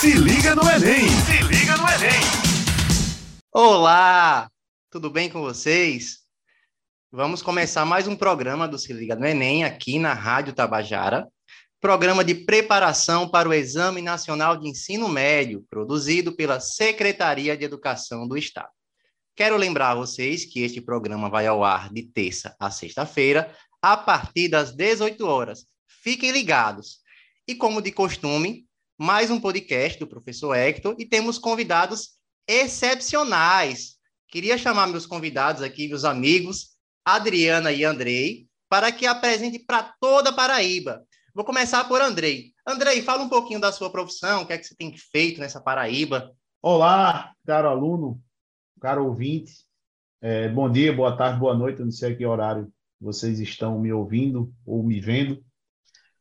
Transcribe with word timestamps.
Se 0.00 0.12
liga 0.12 0.54
no 0.54 0.62
Enem! 0.62 1.08
Se 1.08 1.42
liga 1.42 1.76
no 1.76 1.82
Enem! 1.88 2.20
Olá! 3.52 4.48
Tudo 4.92 5.10
bem 5.10 5.28
com 5.28 5.40
vocês? 5.40 6.20
Vamos 7.10 7.42
começar 7.42 7.84
mais 7.84 8.06
um 8.06 8.14
programa 8.14 8.68
do 8.68 8.78
Se 8.78 8.92
Liga 8.92 9.16
no 9.16 9.26
Enem 9.26 9.64
aqui 9.64 9.98
na 9.98 10.14
Rádio 10.14 10.52
Tabajara. 10.52 11.26
Programa 11.80 12.22
de 12.24 12.32
preparação 12.36 13.28
para 13.28 13.48
o 13.48 13.52
Exame 13.52 14.00
Nacional 14.00 14.56
de 14.56 14.68
Ensino 14.68 15.08
Médio, 15.08 15.66
produzido 15.68 16.30
pela 16.32 16.60
Secretaria 16.60 17.56
de 17.56 17.64
Educação 17.64 18.28
do 18.28 18.36
Estado. 18.36 18.70
Quero 19.34 19.56
lembrar 19.56 19.90
a 19.90 19.96
vocês 19.96 20.44
que 20.44 20.60
este 20.60 20.80
programa 20.80 21.28
vai 21.28 21.48
ao 21.48 21.64
ar 21.64 21.92
de 21.92 22.04
terça 22.04 22.54
a 22.60 22.70
sexta-feira, 22.70 23.52
a 23.82 23.96
partir 23.96 24.48
das 24.48 24.70
18 24.70 25.26
horas. 25.26 25.66
Fiquem 26.04 26.30
ligados. 26.30 27.00
E 27.48 27.54
como 27.56 27.82
de 27.82 27.90
costume, 27.90 28.67
mais 28.98 29.30
um 29.30 29.40
podcast 29.40 29.96
do 29.96 30.08
professor 30.08 30.56
Hector 30.56 30.96
e 30.98 31.06
temos 31.06 31.38
convidados 31.38 32.18
excepcionais. 32.48 33.96
Queria 34.26 34.58
chamar 34.58 34.88
meus 34.88 35.06
convidados 35.06 35.62
aqui, 35.62 35.86
meus 35.86 36.04
amigos, 36.04 36.76
Adriana 37.04 37.70
e 37.70 37.84
Andrei, 37.84 38.48
para 38.68 38.90
que 38.90 39.06
apresente 39.06 39.60
para 39.60 39.94
toda 40.00 40.30
a 40.30 40.32
Paraíba. 40.32 41.04
Vou 41.32 41.44
começar 41.44 41.84
por 41.84 42.02
Andrei. 42.02 42.52
Andrei, 42.66 43.00
fala 43.00 43.22
um 43.22 43.28
pouquinho 43.28 43.60
da 43.60 43.70
sua 43.70 43.88
profissão, 43.88 44.42
o 44.42 44.46
que 44.46 44.52
é 44.52 44.58
que 44.58 44.64
você 44.64 44.74
tem 44.74 44.92
feito 44.96 45.40
nessa 45.40 45.60
Paraíba. 45.60 46.32
Olá, 46.60 47.32
caro 47.46 47.68
aluno, 47.68 48.20
caro 48.80 49.06
ouvinte. 49.06 49.52
É, 50.20 50.48
bom 50.48 50.68
dia, 50.68 50.92
boa 50.92 51.16
tarde, 51.16 51.38
boa 51.38 51.56
noite. 51.56 51.80
Não 51.80 51.92
sei 51.92 52.12
a 52.12 52.16
que 52.16 52.26
horário 52.26 52.68
vocês 53.00 53.38
estão 53.38 53.78
me 53.78 53.92
ouvindo 53.92 54.52
ou 54.66 54.82
me 54.82 55.00
vendo. 55.00 55.40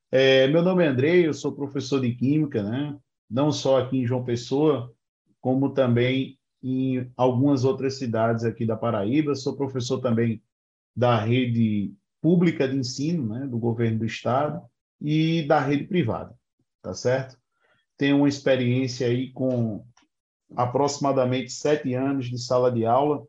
É, 0.10 0.48
meu 0.48 0.62
nome 0.62 0.86
é 0.86 0.88
Andrei, 0.88 1.28
eu 1.28 1.34
sou 1.34 1.52
professor 1.52 2.00
de 2.00 2.16
Química, 2.16 2.64
né? 2.64 2.98
não 3.30 3.52
só 3.52 3.80
aqui 3.82 3.98
em 3.98 4.06
João 4.06 4.24
Pessoa, 4.24 4.94
como 5.42 5.74
também 5.74 6.40
em 6.64 7.12
algumas 7.18 7.66
outras 7.66 7.98
cidades 7.98 8.46
aqui 8.46 8.66
da 8.66 8.78
Paraíba. 8.78 9.36
Sou 9.36 9.58
professor 9.58 10.00
também 10.00 10.42
da 10.96 11.20
rede 11.20 11.94
pública 12.22 12.68
de 12.68 12.78
ensino, 12.78 13.28
né? 13.28 13.46
do 13.48 13.59
governo 13.59 14.00
do 14.00 14.06
estado, 14.06 14.62
e 15.02 15.44
da 15.46 15.59
rede 15.59 15.84
privada, 15.86 16.34
tá 16.81 16.94
certo? 16.94 17.38
Tenho 17.98 18.18
uma 18.18 18.30
experiência 18.30 19.08
aí 19.08 19.31
com 19.34 19.86
aproximadamente 20.56 21.52
sete 21.52 21.94
anos 21.94 22.28
de 22.28 22.38
sala 22.38 22.72
de 22.72 22.86
aula, 22.86 23.28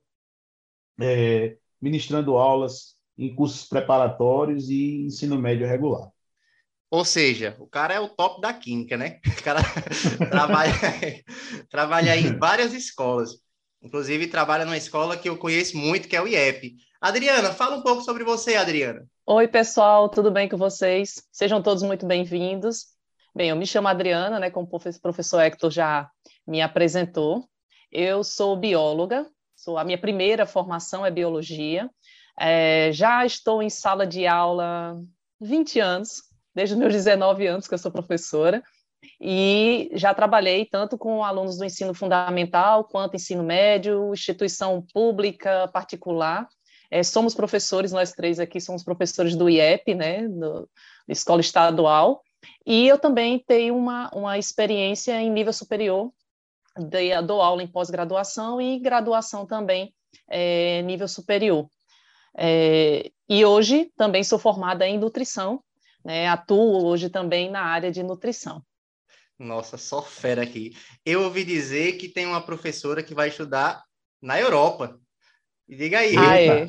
é, 1.00 1.58
ministrando 1.80 2.36
aulas 2.36 2.96
em 3.16 3.34
cursos 3.34 3.66
preparatórios 3.68 4.70
e 4.70 5.04
ensino 5.06 5.36
médio 5.36 5.66
regular. 5.66 6.08
Ou 6.90 7.04
seja, 7.04 7.54
o 7.58 7.66
cara 7.66 7.94
é 7.94 8.00
o 8.00 8.08
top 8.08 8.40
da 8.40 8.52
química, 8.52 8.96
né? 8.96 9.20
O 9.26 9.42
cara 9.42 9.60
trabalha, 10.30 10.72
trabalha 11.68 12.16
em 12.16 12.36
várias 12.38 12.72
escolas. 12.72 13.30
Inclusive, 13.82 14.26
trabalha 14.26 14.64
numa 14.64 14.76
escola 14.76 15.16
que 15.16 15.28
eu 15.28 15.36
conheço 15.36 15.76
muito, 15.76 16.08
que 16.08 16.16
é 16.16 16.22
o 16.22 16.26
IEP. 16.26 16.76
Adriana, 17.00 17.52
fala 17.52 17.76
um 17.76 17.82
pouco 17.82 18.02
sobre 18.02 18.24
você, 18.24 18.56
Adriana. 18.56 19.06
Oi, 19.24 19.46
pessoal, 19.46 20.08
tudo 20.08 20.30
bem 20.30 20.48
com 20.48 20.56
vocês? 20.56 21.22
Sejam 21.30 21.62
todos 21.62 21.82
muito 21.82 22.06
bem-vindos. 22.06 22.86
Bem, 23.34 23.50
eu 23.50 23.56
me 23.56 23.66
chamo 23.66 23.86
Adriana, 23.86 24.40
né, 24.40 24.50
como 24.50 24.66
o 24.66 25.00
professor 25.00 25.40
Hector 25.40 25.70
já 25.70 26.10
me 26.46 26.60
apresentou. 26.60 27.46
Eu 27.92 28.24
sou 28.24 28.56
bióloga, 28.56 29.26
sou, 29.54 29.78
a 29.78 29.84
minha 29.84 29.98
primeira 29.98 30.44
formação 30.46 31.06
é 31.06 31.10
biologia. 31.10 31.88
É, 32.40 32.90
já 32.92 33.24
estou 33.24 33.62
em 33.62 33.70
sala 33.70 34.06
de 34.06 34.26
aula 34.26 34.96
20 35.40 35.78
anos, 35.78 36.22
desde 36.58 36.74
meus 36.74 36.92
19 36.92 37.46
anos 37.46 37.68
que 37.68 37.74
eu 37.74 37.78
sou 37.78 37.92
professora, 37.92 38.60
e 39.20 39.88
já 39.92 40.12
trabalhei 40.12 40.66
tanto 40.66 40.98
com 40.98 41.22
alunos 41.22 41.56
do 41.56 41.64
ensino 41.64 41.94
fundamental 41.94 42.82
quanto 42.82 43.14
ensino 43.14 43.44
médio, 43.44 44.12
instituição 44.12 44.84
pública, 44.92 45.68
particular. 45.68 46.48
É, 46.90 47.00
somos 47.04 47.32
professores, 47.32 47.92
nós 47.92 48.10
três 48.10 48.40
aqui 48.40 48.60
somos 48.60 48.82
professores 48.82 49.36
do 49.36 49.48
IEP, 49.48 49.94
né, 49.94 50.26
do, 50.26 50.68
Escola 51.06 51.40
Estadual, 51.40 52.22
e 52.66 52.88
eu 52.88 52.98
também 52.98 53.38
tenho 53.38 53.76
uma, 53.76 54.10
uma 54.12 54.36
experiência 54.36 55.12
em 55.20 55.30
nível 55.30 55.52
superior, 55.52 56.10
de, 56.76 57.22
dou 57.22 57.40
aula 57.40 57.62
em 57.62 57.68
pós-graduação 57.68 58.60
e 58.60 58.80
graduação 58.80 59.46
também, 59.46 59.94
é, 60.28 60.82
nível 60.82 61.06
superior. 61.06 61.70
É, 62.36 63.12
e 63.28 63.44
hoje 63.44 63.92
também 63.96 64.24
sou 64.24 64.40
formada 64.40 64.86
em 64.86 64.98
nutrição, 64.98 65.62
né? 66.04 66.28
Atuo 66.28 66.84
hoje 66.84 67.08
também 67.08 67.50
na 67.50 67.62
área 67.62 67.90
de 67.90 68.02
nutrição. 68.02 68.62
Nossa, 69.38 69.76
só 69.76 70.02
fera 70.02 70.42
aqui. 70.42 70.76
Eu 71.04 71.22
ouvi 71.22 71.44
dizer 71.44 71.92
que 71.92 72.08
tem 72.08 72.26
uma 72.26 72.40
professora 72.40 73.02
que 73.02 73.14
vai 73.14 73.28
estudar 73.28 73.84
na 74.20 74.38
Europa. 74.40 74.98
E 75.68 75.76
diga 75.76 76.00
aí. 76.00 76.16
Ah, 76.16 76.40
é. 76.40 76.66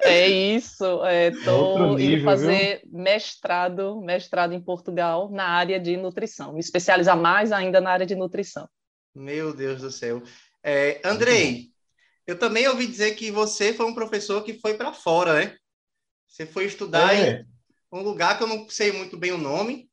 é 0.00 0.28
isso. 0.28 0.84
Estou 1.06 1.98
é, 1.98 2.02
indo 2.02 2.24
fazer 2.24 2.80
viu? 2.82 3.00
mestrado, 3.00 4.00
mestrado 4.00 4.52
em 4.54 4.60
Portugal 4.60 5.30
na 5.30 5.44
área 5.44 5.78
de 5.78 5.96
nutrição. 5.96 6.54
Me 6.54 6.60
especializar 6.60 7.16
mais 7.16 7.52
ainda 7.52 7.80
na 7.80 7.90
área 7.90 8.06
de 8.06 8.16
nutrição. 8.16 8.68
Meu 9.14 9.54
Deus 9.54 9.80
do 9.80 9.90
céu. 9.90 10.22
É, 10.64 11.00
Andrei, 11.04 11.68
eu 12.26 12.38
também 12.38 12.66
ouvi 12.66 12.86
dizer 12.86 13.14
que 13.14 13.30
você 13.30 13.72
foi 13.72 13.86
um 13.86 13.94
professor 13.94 14.42
que 14.42 14.54
foi 14.54 14.74
para 14.74 14.92
fora, 14.92 15.34
né? 15.34 15.56
Você 16.26 16.46
foi 16.46 16.64
estudar 16.64 17.14
é. 17.14 17.30
em 17.40 17.46
um 17.92 18.02
lugar 18.02 18.36
que 18.36 18.44
eu 18.44 18.48
não 18.48 18.68
sei 18.68 18.92
muito 18.92 19.16
bem 19.16 19.32
o 19.32 19.38
nome. 19.38 19.88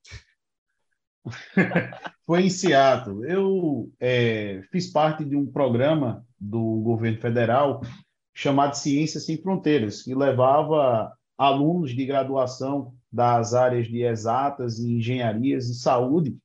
Foi 2.26 2.44
em 2.44 2.50
Seattle. 2.50 3.26
Eu 3.26 3.92
é, 4.00 4.62
fiz 4.72 4.88
parte 4.88 5.26
de 5.26 5.36
um 5.36 5.46
programa 5.46 6.26
do 6.40 6.82
governo 6.82 7.20
federal 7.20 7.82
chamado 8.34 8.76
Ciências 8.76 9.26
Sem 9.26 9.42
Fronteiras, 9.42 10.04
que 10.04 10.14
levava 10.14 11.12
alunos 11.38 11.96
de 11.96 12.06
graduação 12.06 12.94
das 13.12 13.54
áreas 13.54 13.88
de 13.88 14.04
exatas 14.04 14.80
e 14.80 14.98
engenharias 14.98 15.70
e 15.70 15.76
saúde 15.76 16.38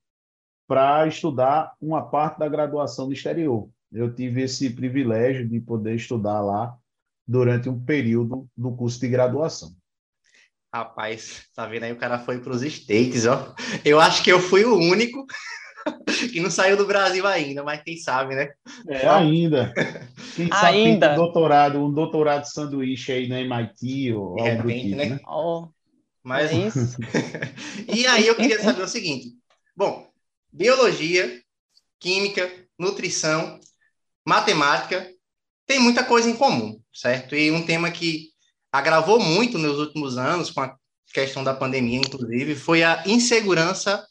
para 0.66 1.06
estudar 1.06 1.74
uma 1.80 2.02
parte 2.02 2.38
da 2.38 2.48
graduação 2.48 3.06
no 3.06 3.12
exterior. 3.12 3.68
Eu 3.92 4.14
tive 4.14 4.42
esse 4.42 4.70
privilégio 4.70 5.46
de 5.46 5.60
poder 5.60 5.96
estudar 5.96 6.40
lá 6.40 6.74
durante 7.26 7.68
um 7.68 7.78
período 7.78 8.48
do 8.56 8.74
curso 8.74 8.98
de 8.98 9.08
graduação. 9.08 9.74
Rapaz, 10.72 11.42
tá 11.54 11.66
vendo 11.66 11.82
aí? 11.82 11.92
O 11.92 11.98
cara 11.98 12.18
foi 12.18 12.40
para 12.40 12.52
os 12.52 12.62
States, 12.62 13.26
ó. 13.26 13.54
Eu 13.84 14.00
acho 14.00 14.22
que 14.22 14.32
eu 14.32 14.40
fui 14.40 14.64
o 14.64 14.78
único 14.78 15.26
que 16.32 16.40
não 16.40 16.50
saiu 16.50 16.78
do 16.78 16.86
Brasil 16.86 17.26
ainda, 17.26 17.62
mas 17.62 17.82
quem 17.82 17.98
sabe, 17.98 18.34
né? 18.34 18.48
É, 18.88 19.06
ainda. 19.06 19.70
Quem 20.34 20.48
sabe 20.48 20.78
ainda. 20.78 21.12
um 21.12 21.16
doutorado, 21.16 21.84
um 21.84 21.92
doutorado 21.92 22.46
sanduíche 22.46 23.12
aí 23.12 23.28
na 23.28 23.40
MIT 23.40 24.14
ou 24.14 24.40
algo 24.40 24.42
repente, 24.42 24.84
tipo, 24.84 24.96
né? 24.96 25.04
né? 25.06 25.20
Oh, 25.26 25.68
mas 26.22 26.50
é 26.50 26.54
isso. 26.54 26.96
e 27.94 28.06
aí 28.06 28.26
eu 28.26 28.34
queria 28.34 28.58
saber 28.62 28.82
o 28.82 28.88
seguinte: 28.88 29.28
bom, 29.76 30.08
biologia, 30.50 31.38
química, 32.00 32.50
nutrição, 32.78 33.60
matemática 34.26 35.06
tem 35.66 35.78
muita 35.78 36.02
coisa 36.02 36.30
em 36.30 36.36
comum, 36.36 36.80
certo? 36.92 37.36
E 37.36 37.50
um 37.50 37.66
tema 37.66 37.90
que 37.90 38.31
agravou 38.72 39.20
muito 39.20 39.58
nos 39.58 39.78
últimos 39.78 40.16
anos, 40.16 40.50
com 40.50 40.62
a 40.62 40.74
questão 41.12 41.44
da 41.44 41.52
pandemia, 41.52 41.98
inclusive, 41.98 42.56
foi 42.56 42.82
a 42.82 43.02
insegurança 43.06 44.04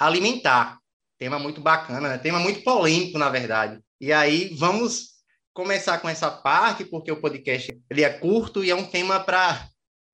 alimentar. 0.00 0.78
Tema 1.16 1.38
muito 1.38 1.60
bacana, 1.60 2.08
né? 2.08 2.18
tema 2.18 2.40
muito 2.40 2.62
polêmico, 2.62 3.18
na 3.18 3.28
verdade. 3.28 3.80
E 4.00 4.12
aí, 4.12 4.54
vamos 4.56 5.18
começar 5.54 5.98
com 5.98 6.08
essa 6.08 6.30
parte, 6.30 6.84
porque 6.84 7.10
o 7.10 7.20
podcast 7.20 7.76
ele 7.88 8.02
é 8.02 8.10
curto 8.10 8.64
e 8.64 8.70
é 8.70 8.74
um 8.74 8.84
tema 8.84 9.20
para 9.20 9.68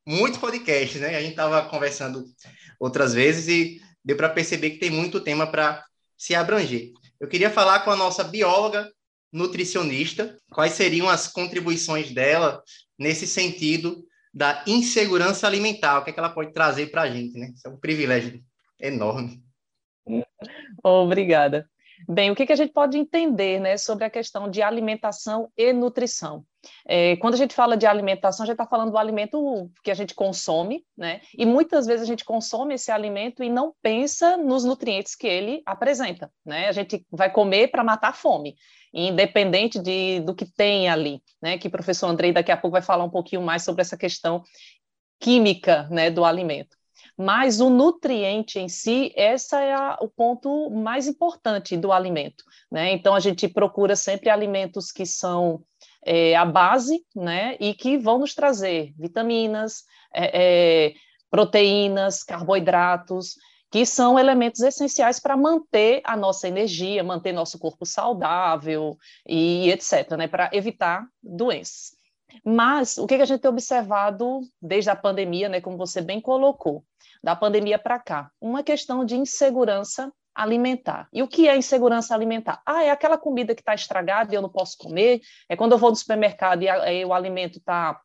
muitos 0.06 0.38
podcasts, 0.38 1.00
né? 1.00 1.16
A 1.16 1.20
gente 1.20 1.32
estava 1.32 1.68
conversando 1.68 2.24
outras 2.78 3.14
vezes 3.14 3.48
e 3.48 3.82
deu 4.04 4.16
para 4.16 4.28
perceber 4.28 4.70
que 4.70 4.78
tem 4.78 4.90
muito 4.90 5.20
tema 5.20 5.46
para 5.46 5.84
se 6.16 6.34
abranger. 6.34 6.92
Eu 7.20 7.28
queria 7.28 7.50
falar 7.50 7.80
com 7.80 7.90
a 7.90 7.96
nossa 7.96 8.24
bióloga 8.24 8.90
nutricionista, 9.32 10.38
quais 10.50 10.72
seriam 10.72 11.08
as 11.08 11.26
contribuições 11.28 12.10
dela 12.12 12.62
nesse 12.98 13.26
sentido 13.26 14.04
da 14.32 14.64
insegurança 14.66 15.46
alimentar, 15.46 15.98
o 15.98 16.04
que, 16.04 16.10
é 16.10 16.12
que 16.12 16.18
ela 16.18 16.30
pode 16.30 16.52
trazer 16.52 16.90
para 16.90 17.02
a 17.02 17.10
gente, 17.10 17.38
né? 17.38 17.52
Isso 17.54 17.66
é 17.66 17.70
um 17.70 17.78
privilégio 17.78 18.42
enorme. 18.80 19.42
Obrigada. 20.82 21.68
Bem, 22.08 22.30
o 22.30 22.34
que, 22.34 22.44
que 22.44 22.52
a 22.52 22.56
gente 22.56 22.72
pode 22.72 22.98
entender 22.98 23.60
né, 23.60 23.76
sobre 23.76 24.04
a 24.04 24.10
questão 24.10 24.50
de 24.50 24.60
alimentação 24.60 25.48
e 25.56 25.72
nutrição? 25.72 26.44
É, 26.86 27.16
quando 27.16 27.34
a 27.34 27.36
gente 27.36 27.54
fala 27.54 27.76
de 27.76 27.86
alimentação, 27.86 28.42
a 28.42 28.46
gente 28.46 28.54
está 28.54 28.66
falando 28.66 28.90
do 28.90 28.98
alimento 28.98 29.70
que 29.82 29.90
a 29.90 29.94
gente 29.94 30.14
consome, 30.14 30.84
né? 30.96 31.20
E 31.36 31.46
muitas 31.46 31.86
vezes 31.86 32.02
a 32.02 32.06
gente 32.06 32.24
consome 32.24 32.74
esse 32.74 32.90
alimento 32.90 33.42
e 33.42 33.50
não 33.50 33.72
pensa 33.82 34.36
nos 34.36 34.64
nutrientes 34.64 35.14
que 35.14 35.26
ele 35.26 35.62
apresenta, 35.64 36.30
né? 36.44 36.68
A 36.68 36.72
gente 36.72 37.06
vai 37.10 37.30
comer 37.30 37.68
para 37.68 37.84
matar 37.84 38.08
a 38.08 38.14
fome 38.14 38.56
independente 38.94 39.78
de, 39.78 40.20
do 40.20 40.34
que 40.34 40.46
tem 40.46 40.88
ali, 40.88 41.20
né? 41.42 41.58
Que 41.58 41.68
o 41.68 41.70
professor 41.70 42.06
Andrei 42.06 42.32
daqui 42.32 42.52
a 42.52 42.56
pouco 42.56 42.72
vai 42.72 42.82
falar 42.82 43.04
um 43.04 43.10
pouquinho 43.10 43.42
mais 43.42 43.64
sobre 43.64 43.82
essa 43.82 43.96
questão 43.96 44.42
química, 45.20 45.88
né, 45.90 46.10
do 46.10 46.24
alimento. 46.24 46.76
Mas 47.16 47.60
o 47.60 47.70
nutriente 47.70 48.58
em 48.58 48.68
si, 48.68 49.12
essa 49.16 49.60
é 49.60 49.72
a, 49.72 49.98
o 50.00 50.08
ponto 50.08 50.70
mais 50.70 51.06
importante 51.06 51.76
do 51.76 51.92
alimento, 51.92 52.44
né? 52.70 52.92
Então 52.92 53.14
a 53.14 53.20
gente 53.20 53.46
procura 53.48 53.94
sempre 53.94 54.30
alimentos 54.30 54.90
que 54.90 55.06
são 55.06 55.62
é, 56.04 56.34
a 56.34 56.44
base, 56.44 57.04
né? 57.14 57.56
E 57.60 57.74
que 57.74 57.96
vão 57.96 58.18
nos 58.18 58.34
trazer 58.34 58.92
vitaminas, 58.98 59.84
é, 60.12 60.30
é, 60.88 60.94
proteínas, 61.30 62.22
carboidratos, 62.22 63.36
que 63.74 63.84
são 63.84 64.16
elementos 64.16 64.60
essenciais 64.60 65.18
para 65.18 65.36
manter 65.36 66.00
a 66.04 66.16
nossa 66.16 66.46
energia, 66.46 67.02
manter 67.02 67.32
nosso 67.32 67.58
corpo 67.58 67.84
saudável 67.84 68.96
e 69.26 69.68
etc., 69.68 70.12
né? 70.12 70.28
Para 70.28 70.48
evitar 70.52 71.04
doenças. 71.20 71.96
Mas 72.44 72.98
o 72.98 73.04
que 73.04 73.14
a 73.14 73.24
gente 73.24 73.40
tem 73.40 73.50
observado 73.50 74.42
desde 74.62 74.90
a 74.90 74.94
pandemia, 74.94 75.48
né, 75.48 75.60
como 75.60 75.76
você 75.76 76.00
bem 76.00 76.20
colocou, 76.20 76.84
da 77.20 77.34
pandemia 77.34 77.76
para 77.76 77.98
cá, 77.98 78.30
uma 78.40 78.62
questão 78.62 79.04
de 79.04 79.16
insegurança 79.16 80.12
alimentar. 80.32 81.08
E 81.12 81.20
o 81.20 81.26
que 81.26 81.48
é 81.48 81.56
insegurança 81.56 82.14
alimentar? 82.14 82.62
Ah, 82.64 82.84
é 82.84 82.90
aquela 82.90 83.18
comida 83.18 83.56
que 83.56 83.60
está 83.60 83.74
estragada 83.74 84.32
e 84.32 84.36
eu 84.36 84.42
não 84.42 84.50
posso 84.50 84.78
comer? 84.78 85.20
É 85.48 85.56
quando 85.56 85.72
eu 85.72 85.78
vou 85.78 85.90
no 85.90 85.96
supermercado 85.96 86.62
e, 86.62 86.68
a, 86.68 86.92
e 86.92 87.04
o 87.04 87.12
alimento 87.12 87.58
está 87.58 88.00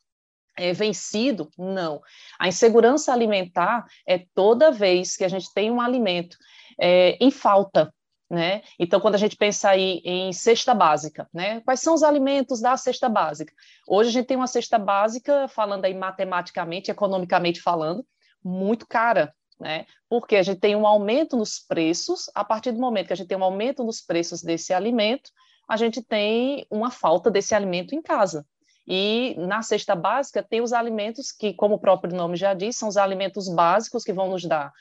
é, 0.57 0.74
vencido? 0.74 1.50
Não. 1.57 2.01
A 2.38 2.48
insegurança 2.48 3.13
alimentar 3.13 3.86
é 4.07 4.25
toda 4.34 4.72
vez 4.72 5.16
que 5.16 5.24
a 5.24 5.30
gente 5.30 5.54
tem 5.54 5.72
um 5.72 5.81
alimento 5.81 6.38
é, 6.80 7.18
em 7.19 7.31
falta, 7.31 7.94
né? 8.30 8.62
Então, 8.78 9.00
quando 9.00 9.16
a 9.16 9.19
gente 9.19 9.36
pensa 9.36 9.69
aí 9.69 10.01
em 10.06 10.31
cesta 10.31 10.74
básica, 10.74 11.28
né? 11.34 11.62
Quais 11.62 11.80
são 11.80 11.94
os 11.94 12.04
alimentos 12.04 12.62
da 12.62 12.78
cesta 12.78 13.10
básica? 13.10 13.54
Hoje 13.88 14.10
a 14.10 14.13
gente 14.13 14.28
tem 14.28 14.38
uma 14.38 14.48
cesta 14.48 14.78
básica, 14.78 15.48
falando 15.48 15.86
aí 15.86 15.94
matematicamente, 15.94 16.92
economicamente 16.92 17.62
falando, 17.62 18.06
muito 18.44 18.88
cara, 18.88 19.34
né? 19.60 19.86
Porque 20.07 20.36
a 20.36 20.44
gente 20.44 20.60
tem 20.60 20.75
um 20.75 20.86
aumento 20.86 21.36
nos 21.36 21.60
preços, 21.60 22.30
a 22.36 22.44
partir 22.44 22.72
do 22.72 22.80
momento 22.80 23.07
que 23.07 23.13
a 23.13 23.16
gente 23.16 23.28
tem 23.28 23.38
um 23.38 23.44
aumento 23.44 23.84
nos 23.84 24.00
preços 24.00 24.42
desse 24.42 24.74
alimento, 24.74 25.31
a 25.68 25.75
gente 25.75 26.02
tem 26.02 26.66
uma 26.69 26.90
falta 26.90 27.30
desse 27.30 27.54
alimento 27.54 27.94
em 27.94 28.02
casa. 28.02 28.45
E 28.92 29.36
na 29.38 29.62
cesta 29.62 29.96
básica 29.96 30.42
tem 30.42 30.62
os 30.62 30.74
alimentos 30.74 31.32
que, 31.32 31.54
como 31.54 31.76
o 31.76 31.80
próprio 31.80 32.16
nome 32.16 32.36
já 32.36 32.56
diz, 32.56 32.76
são 32.76 32.90
os 32.90 32.98
alimentos 32.98 33.48
básicos 33.48 34.04
que 34.04 34.12
vão 34.12 34.32
nos 34.32 34.44
dar 34.44 34.74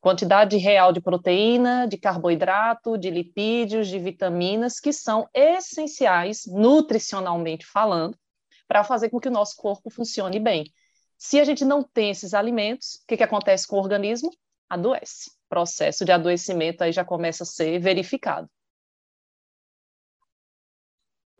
quantidade 0.00 0.56
real 0.56 0.92
de 0.92 1.00
proteína, 1.00 1.86
de 1.86 1.96
carboidrato, 1.96 2.98
de 2.98 3.10
lipídios, 3.10 3.86
de 3.86 3.98
vitaminas, 4.00 4.80
que 4.80 4.92
são 4.92 5.28
essenciais, 5.32 6.46
nutricionalmente 6.46 7.64
falando, 7.64 8.16
para 8.66 8.82
fazer 8.82 9.08
com 9.08 9.20
que 9.20 9.28
o 9.28 9.32
nosso 9.32 9.56
corpo 9.56 9.88
funcione 9.88 10.40
bem. 10.40 10.64
Se 11.16 11.38
a 11.38 11.44
gente 11.44 11.64
não 11.64 11.82
tem 11.82 12.10
esses 12.10 12.34
alimentos, 12.34 12.96
o 13.02 13.06
que, 13.06 13.16
que 13.16 13.22
acontece 13.22 13.68
com 13.68 13.76
o 13.76 13.80
organismo? 13.80 14.30
Adoece. 14.68 15.30
O 15.30 15.48
processo 15.48 16.04
de 16.04 16.10
adoecimento 16.10 16.82
aí 16.82 16.90
já 16.90 17.04
começa 17.04 17.44
a 17.44 17.46
ser 17.46 17.78
verificado. 17.78 18.48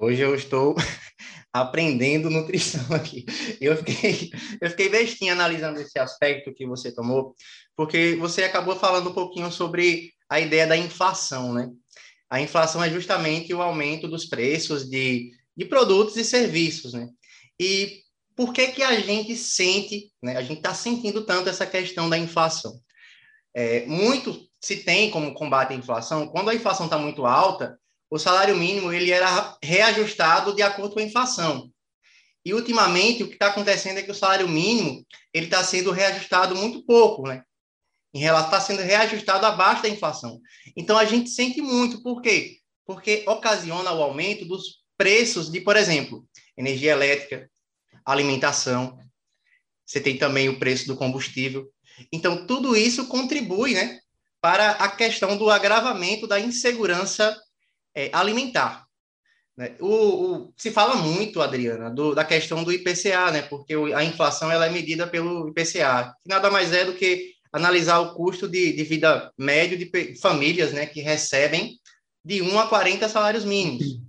Hoje 0.01 0.23
eu 0.23 0.33
estou 0.33 0.77
aprendendo 1.53 2.31
nutrição 2.31 2.87
aqui. 2.95 3.27
Eu 3.61 3.77
fiquei, 3.79 4.31
eu 4.61 4.71
fiquei 4.71 4.89
bestinha 4.89 5.33
analisando 5.33 5.81
esse 5.81 5.99
aspecto 5.99 6.55
que 6.55 6.65
você 6.65 6.95
tomou, 6.95 7.35
porque 7.77 8.15
você 8.15 8.45
acabou 8.45 8.77
falando 8.77 9.11
um 9.11 9.15
pouquinho 9.15 9.51
sobre 9.51 10.13
a 10.31 10.39
ideia 10.39 10.69
da 10.69 10.77
inflação, 10.77 11.53
né? 11.53 11.69
A 12.31 12.41
inflação 12.41 12.85
é 12.85 12.89
justamente 12.89 13.53
o 13.53 13.61
aumento 13.61 14.07
dos 14.07 14.27
preços 14.27 14.89
de, 14.89 15.33
de 15.57 15.65
produtos 15.65 16.17
e 16.17 16.23
serviços, 16.23 16.93
né? 16.93 17.09
E 17.59 18.03
por 18.37 18.53
que 18.53 18.69
que 18.69 18.85
a 18.85 19.01
gente 19.01 19.35
sente, 19.35 20.13
né? 20.23 20.37
A 20.37 20.43
gente 20.43 20.59
está 20.59 20.73
sentindo 20.75 21.27
tanto 21.27 21.49
essa 21.49 21.67
questão 21.67 22.09
da 22.09 22.17
inflação. 22.17 22.79
É, 23.53 23.85
muito 23.87 24.47
se 24.61 24.77
tem 24.85 25.11
como 25.11 25.35
combate 25.35 25.73
a 25.73 25.77
inflação. 25.77 26.29
Quando 26.29 26.51
a 26.51 26.55
inflação 26.55 26.87
está 26.87 26.99
muito 26.99 27.27
alta, 27.27 27.77
o 28.11 28.19
salário 28.19 28.57
mínimo 28.57 28.93
ele 28.93 29.11
era 29.11 29.57
reajustado 29.63 30.55
de 30.55 30.63
acordo 30.63 30.95
com 30.95 31.01
a 31.01 31.05
inflação. 31.05 31.71
E 32.45 32.55
ultimamente 32.55 33.23
o 33.23 33.27
que 33.27 33.35
está 33.35 33.49
acontecendo 33.49 33.99
é 33.99 34.03
que 34.03 34.11
o 34.11 34.15
salário 34.15 34.49
mínimo 34.49 35.05
ele 35.35 35.47
está 35.47 35.63
sendo 35.63 35.91
reajustado 35.91 36.57
muito 36.57 36.83
pouco, 36.85 37.27
né? 37.27 37.43
Em 38.15 38.21
relação 38.21 38.47
está 38.47 38.61
sendo 38.61 38.81
reajustado 38.81 39.45
abaixo 39.45 39.83
da 39.83 39.89
inflação. 39.89 40.41
Então 40.75 40.97
a 40.97 41.05
gente 41.05 41.29
sente 41.29 41.61
muito, 41.61 42.03
por 42.03 42.23
quê? 42.23 42.59
Porque 42.87 43.23
ocasiona 43.27 43.93
o 43.93 44.03
aumento 44.03 44.47
dos 44.47 44.79
preços 44.97 45.51
de, 45.51 45.61
por 45.61 45.77
exemplo, 45.77 46.27
energia 46.57 46.93
elétrica, 46.93 47.51
alimentação. 48.05 48.99
Você 49.85 50.01
tem 50.01 50.17
também 50.17 50.49
o 50.49 50.59
preço 50.59 50.87
do 50.87 50.97
combustível. 50.97 51.71
Então 52.11 52.47
tudo 52.47 52.75
isso 52.75 53.09
contribui, 53.09 53.75
né, 53.75 54.01
para 54.41 54.71
a 54.71 54.89
questão 54.89 55.37
do 55.37 55.51
agravamento 55.51 56.27
da 56.27 56.41
insegurança 56.41 57.39
é, 57.99 58.11
alimentar. 58.13 58.87
Né? 59.57 59.75
O, 59.81 59.89
o, 59.89 60.55
se 60.57 60.71
fala 60.71 60.95
muito, 60.95 61.43
Adriana, 61.43 61.91
do, 61.91 62.15
da 62.15 62.25
questão 62.25 62.63
do 62.63 62.73
IPCA, 62.73 63.33
né? 63.33 63.43
porque 63.43 63.75
a 63.75 64.05
inflação 64.05 64.53
ela 64.53 64.67
é 64.67 64.71
medida 64.71 65.05
pelo 65.05 65.49
IPCA, 65.49 66.15
que 66.23 66.29
nada 66.29 66.49
mais 66.49 66.73
é 66.73 66.85
do 66.85 66.95
que 66.95 67.33
analisar 67.53 67.99
o 67.99 68.15
custo 68.15 68.49
de, 68.49 68.73
de 68.73 68.85
vida 68.85 69.33
médio 69.37 69.77
de 69.77 70.15
famílias 70.21 70.73
né, 70.73 70.87
que 70.87 71.01
recebem 71.01 71.77
de 72.25 72.41
1 72.41 72.59
a 72.61 72.69
40 72.69 73.09
salários 73.09 73.45
mínimos. 73.45 74.01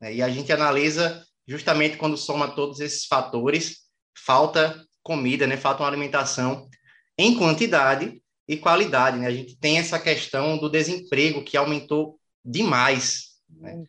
Né? 0.00 0.14
E 0.16 0.22
a 0.22 0.28
gente 0.28 0.52
analisa 0.52 1.24
justamente 1.46 1.96
quando 1.96 2.16
soma 2.16 2.48
todos 2.48 2.80
esses 2.80 3.04
fatores, 3.04 3.82
falta 4.26 4.82
comida, 5.04 5.46
né? 5.46 5.56
falta 5.56 5.82
uma 5.82 5.88
alimentação 5.88 6.68
em 7.16 7.36
quantidade 7.36 8.20
e 8.48 8.56
qualidade. 8.56 9.18
Né? 9.18 9.28
A 9.28 9.30
gente 9.30 9.56
tem 9.56 9.78
essa 9.78 10.00
questão 10.00 10.58
do 10.58 10.68
desemprego 10.68 11.44
que 11.44 11.56
aumentou 11.56 12.18
demais. 12.44 13.30
Né? 13.48 13.84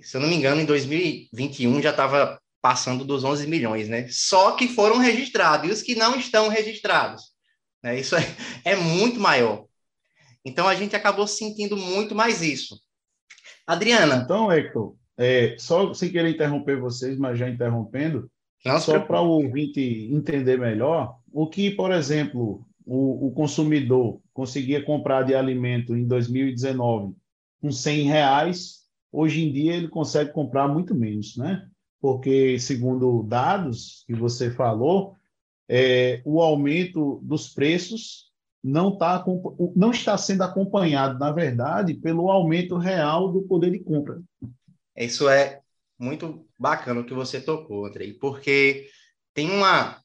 Se 0.00 0.16
eu 0.16 0.20
não 0.20 0.28
me 0.28 0.34
engano, 0.34 0.60
em 0.60 0.66
2021 0.66 1.82
já 1.82 1.90
estava 1.90 2.40
passando 2.60 3.04
dos 3.04 3.24
11 3.24 3.46
milhões, 3.46 3.88
né? 3.88 4.06
Só 4.10 4.52
que 4.52 4.68
foram 4.68 4.98
registrados, 4.98 5.68
e 5.68 5.72
os 5.72 5.82
que 5.82 5.94
não 5.94 6.16
estão 6.16 6.48
registrados. 6.48 7.22
Né? 7.82 7.98
Isso 7.98 8.16
é, 8.16 8.22
é 8.64 8.76
muito 8.76 9.20
maior. 9.20 9.66
Então, 10.44 10.68
a 10.68 10.74
gente 10.74 10.96
acabou 10.96 11.26
sentindo 11.26 11.76
muito 11.76 12.14
mais 12.14 12.42
isso. 12.42 12.80
Adriana. 13.66 14.16
Então, 14.16 14.50
Hector, 14.50 14.96
é, 15.16 15.56
só 15.58 15.92
sem 15.94 16.10
querer 16.10 16.30
interromper 16.30 16.80
vocês, 16.80 17.18
mas 17.18 17.38
já 17.38 17.48
interrompendo, 17.48 18.30
não, 18.64 18.80
só 18.80 18.98
para 18.98 19.20
o 19.20 19.28
ouvinte 19.28 19.80
entender 20.12 20.58
melhor, 20.58 21.18
o 21.32 21.48
que, 21.48 21.70
por 21.70 21.92
exemplo, 21.92 22.66
o, 22.84 23.28
o 23.28 23.32
consumidor 23.32 24.20
conseguia 24.32 24.82
comprar 24.82 25.22
de 25.22 25.34
alimento 25.34 25.94
em 25.94 26.06
2019 26.06 27.14
com 27.60 27.70
100 27.70 28.06
reais, 28.06 28.78
hoje 29.12 29.46
em 29.46 29.52
dia 29.52 29.74
ele 29.74 29.88
consegue 29.88 30.32
comprar 30.32 30.68
muito 30.68 30.94
menos, 30.94 31.36
né? 31.36 31.66
Porque, 32.00 32.58
segundo 32.58 33.22
dados 33.24 34.04
que 34.06 34.14
você 34.14 34.50
falou, 34.50 35.16
é, 35.68 36.22
o 36.24 36.40
aumento 36.40 37.20
dos 37.22 37.48
preços 37.48 38.28
não, 38.62 38.96
tá, 38.96 39.24
não 39.74 39.90
está 39.90 40.16
sendo 40.16 40.42
acompanhado, 40.42 41.18
na 41.18 41.32
verdade, 41.32 41.94
pelo 41.94 42.30
aumento 42.30 42.76
real 42.76 43.32
do 43.32 43.42
poder 43.42 43.70
de 43.70 43.80
compra. 43.80 44.20
Isso 44.96 45.28
é 45.28 45.60
muito 45.98 46.46
bacana 46.58 47.00
o 47.00 47.04
que 47.04 47.14
você 47.14 47.40
tocou, 47.40 47.86
Andrei, 47.86 48.14
porque 48.14 48.88
tem 49.34 49.50
uma, 49.50 50.00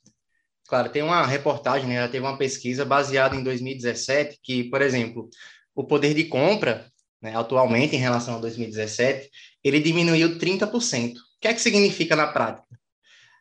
claro, 0.68 0.90
tem 0.90 1.02
uma 1.02 1.26
reportagem, 1.26 1.88
né, 1.88 2.08
teve 2.08 2.26
uma 2.26 2.38
pesquisa 2.38 2.84
baseada 2.84 3.36
em 3.36 3.44
2017 3.44 4.40
que, 4.42 4.66
por 4.66 4.82
exemplo, 4.82 5.30
o 5.76 5.84
poder 5.84 6.14
de 6.14 6.26
compra 6.26 6.92
né, 7.24 7.34
atualmente 7.36 7.96
em 7.96 8.00
relação 8.00 8.36
a 8.36 8.40
2017, 8.40 9.30
ele 9.64 9.80
diminuiu 9.80 10.38
30%. 10.38 11.16
O 11.16 11.20
que 11.40 11.48
é 11.48 11.54
que 11.54 11.62
significa 11.62 12.18
na 12.18 12.28
prática? 12.28 12.68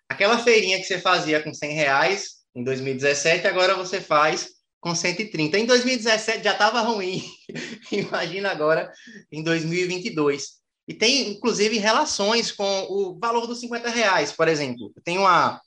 Aquela 0.09 0.39
feirinha 0.39 0.79
que 0.79 0.85
você 0.85 1.01
fazia 1.01 1.43
com 1.43 1.53
100 1.53 1.73
reais 1.73 2.43
em 2.55 2.63
2017, 2.63 3.45
agora 3.47 3.75
você 3.75 4.01
faz 4.01 4.51
com 4.81 4.95
130. 4.95 5.59
Em 5.59 5.67
2017 5.67 6.45
já 6.45 6.53
estava 6.53 6.81
ruim, 6.81 7.25
imagina 7.91 8.51
agora 8.51 8.93
em 9.33 9.43
2022. 9.43 10.63
E 10.87 10.95
tem, 10.95 11.31
inclusive, 11.31 11.79
relações 11.79 12.53
com 12.53 12.87
o 12.89 13.19
valor 13.19 13.47
dos 13.47 13.61
50 13.61 13.89
reais, 13.89 14.33
por 14.33 14.47
exemplo. 14.49 14.93
Tem 15.05 15.19
uma, 15.19 15.61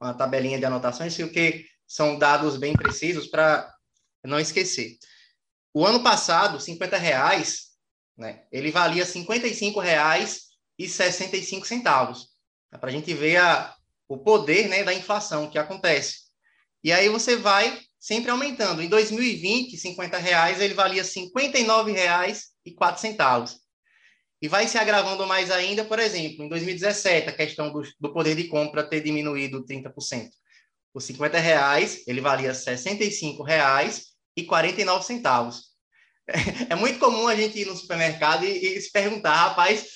uma 0.00 0.14
tabelinha 0.14 0.58
de 0.58 0.64
anotações 0.64 1.16
que 1.16 1.64
são 1.86 2.18
dados 2.18 2.56
bem 2.56 2.74
precisos 2.74 3.26
para 3.26 3.72
não 4.24 4.38
esquecer. 4.38 4.98
O 5.76 5.84
ano 5.84 6.02
passado, 6.02 6.58
50 6.58 6.96
reais, 6.96 7.64
né, 8.16 8.44
ele 8.50 8.70
valia 8.70 9.04
55 9.04 9.78
reais 9.78 10.44
e 10.78 10.88
65 10.88 11.66
centavos. 11.66 12.28
Para 12.70 12.88
a 12.88 12.90
gente 12.90 13.12
ver 13.12 13.36
a, 13.36 13.76
o 14.08 14.16
poder 14.16 14.70
né, 14.70 14.84
da 14.84 14.94
inflação 14.94 15.50
que 15.50 15.58
acontece. 15.58 16.20
E 16.82 16.90
aí 16.90 17.10
você 17.10 17.36
vai 17.36 17.78
sempre 18.00 18.30
aumentando. 18.30 18.80
Em 18.80 18.88
2020, 18.88 19.76
50 19.76 20.16
reais 20.16 20.62
ele 20.62 20.72
valia 20.72 21.04
59 21.04 21.92
reais 21.92 22.52
e 22.64 22.72
4 22.72 22.98
centavos. 22.98 23.58
Vai 24.48 24.66
se 24.68 24.78
agravando 24.78 25.26
mais 25.26 25.50
ainda, 25.50 25.84
por 25.84 25.98
exemplo, 25.98 26.42
em 26.42 26.48
2017, 26.48 27.28
a 27.28 27.36
questão 27.36 27.70
do, 27.70 27.82
do 28.00 28.14
poder 28.14 28.34
de 28.34 28.44
compra 28.44 28.82
ter 28.82 29.02
diminuído 29.02 29.62
30%. 29.62 30.30
Por 30.90 31.02
50 31.02 31.38
reais, 31.38 32.02
ele 32.06 32.22
valia 32.22 32.52
R$ 32.52 32.78
65,49. 34.38 35.54
É, 36.28 36.72
é 36.72 36.74
muito 36.74 36.98
comum 36.98 37.28
a 37.28 37.36
gente 37.36 37.60
ir 37.60 37.66
no 37.66 37.76
supermercado 37.76 38.44
e, 38.44 38.48
e, 38.48 38.80
se 38.80 38.90
perguntar, 38.90 39.34
rapaz, 39.34 39.86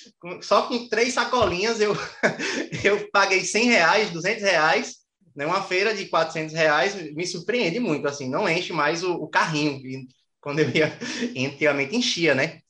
só 0.41 0.63
com 0.63 0.87
três 0.87 1.13
sacolinhas 1.13 1.81
eu, 1.81 1.93
eu 2.83 3.09
paguei 3.11 3.43
100 3.43 3.65
reais, 3.65 4.09
200 4.11 4.41
reais, 4.41 4.95
né? 5.35 5.45
uma 5.45 5.61
feira 5.61 5.93
de 5.93 6.05
400 6.05 6.55
reais 6.55 6.95
me 7.13 7.27
surpreende 7.27 7.79
muito, 7.79 8.07
assim, 8.07 8.29
não 8.29 8.47
enche 8.47 8.71
mais 8.71 9.03
o, 9.03 9.13
o 9.15 9.27
carrinho, 9.27 9.85
e 9.85 10.07
quando 10.39 10.59
eu 10.59 10.69
ia, 10.69 10.97
antigamente 11.47 11.95
enchia, 11.95 12.33
né? 12.33 12.61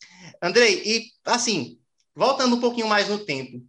Andrei, 0.42 0.82
e 0.84 1.06
assim, 1.26 1.78
voltando 2.16 2.56
um 2.56 2.60
pouquinho 2.60 2.88
mais 2.88 3.10
no 3.10 3.20
tempo, 3.20 3.62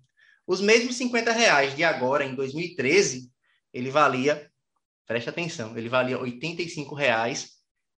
os 0.47 0.61
mesmos 0.61 0.97
50 0.97 1.33
reais 1.33 1.77
de 1.77 1.85
agora, 1.85 2.25
em 2.25 2.35
2013, 2.35 3.31
ele 3.75 3.91
valia, 3.91 4.51
preste 5.07 5.29
atenção, 5.29 5.77
ele 5.77 5.89
valia 5.89 6.19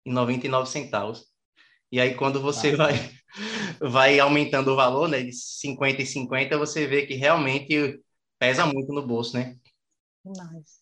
R$ 0.06 0.12
85,99. 0.12 1.22
E 1.92 2.00
aí, 2.00 2.14
quando 2.14 2.40
você 2.40 2.70
ah, 2.70 2.76
vai, 2.76 3.10
vai 3.80 4.18
aumentando 4.18 4.72
o 4.72 4.76
valor, 4.76 5.08
né, 5.08 5.22
de 5.22 5.32
50 5.32 6.02
e 6.02 6.06
50, 6.06 6.58
você 6.58 6.86
vê 6.86 7.06
que 7.06 7.14
realmente 7.14 8.00
pesa 8.38 8.66
muito 8.66 8.92
no 8.92 9.06
bolso, 9.06 9.36
né? 9.36 9.56
Nice. 10.24 10.80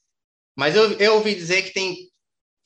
Mas 0.56 0.74
eu, 0.74 0.92
eu 0.92 1.14
ouvi 1.14 1.34
dizer 1.34 1.62
que 1.62 1.72
tem, 1.72 1.96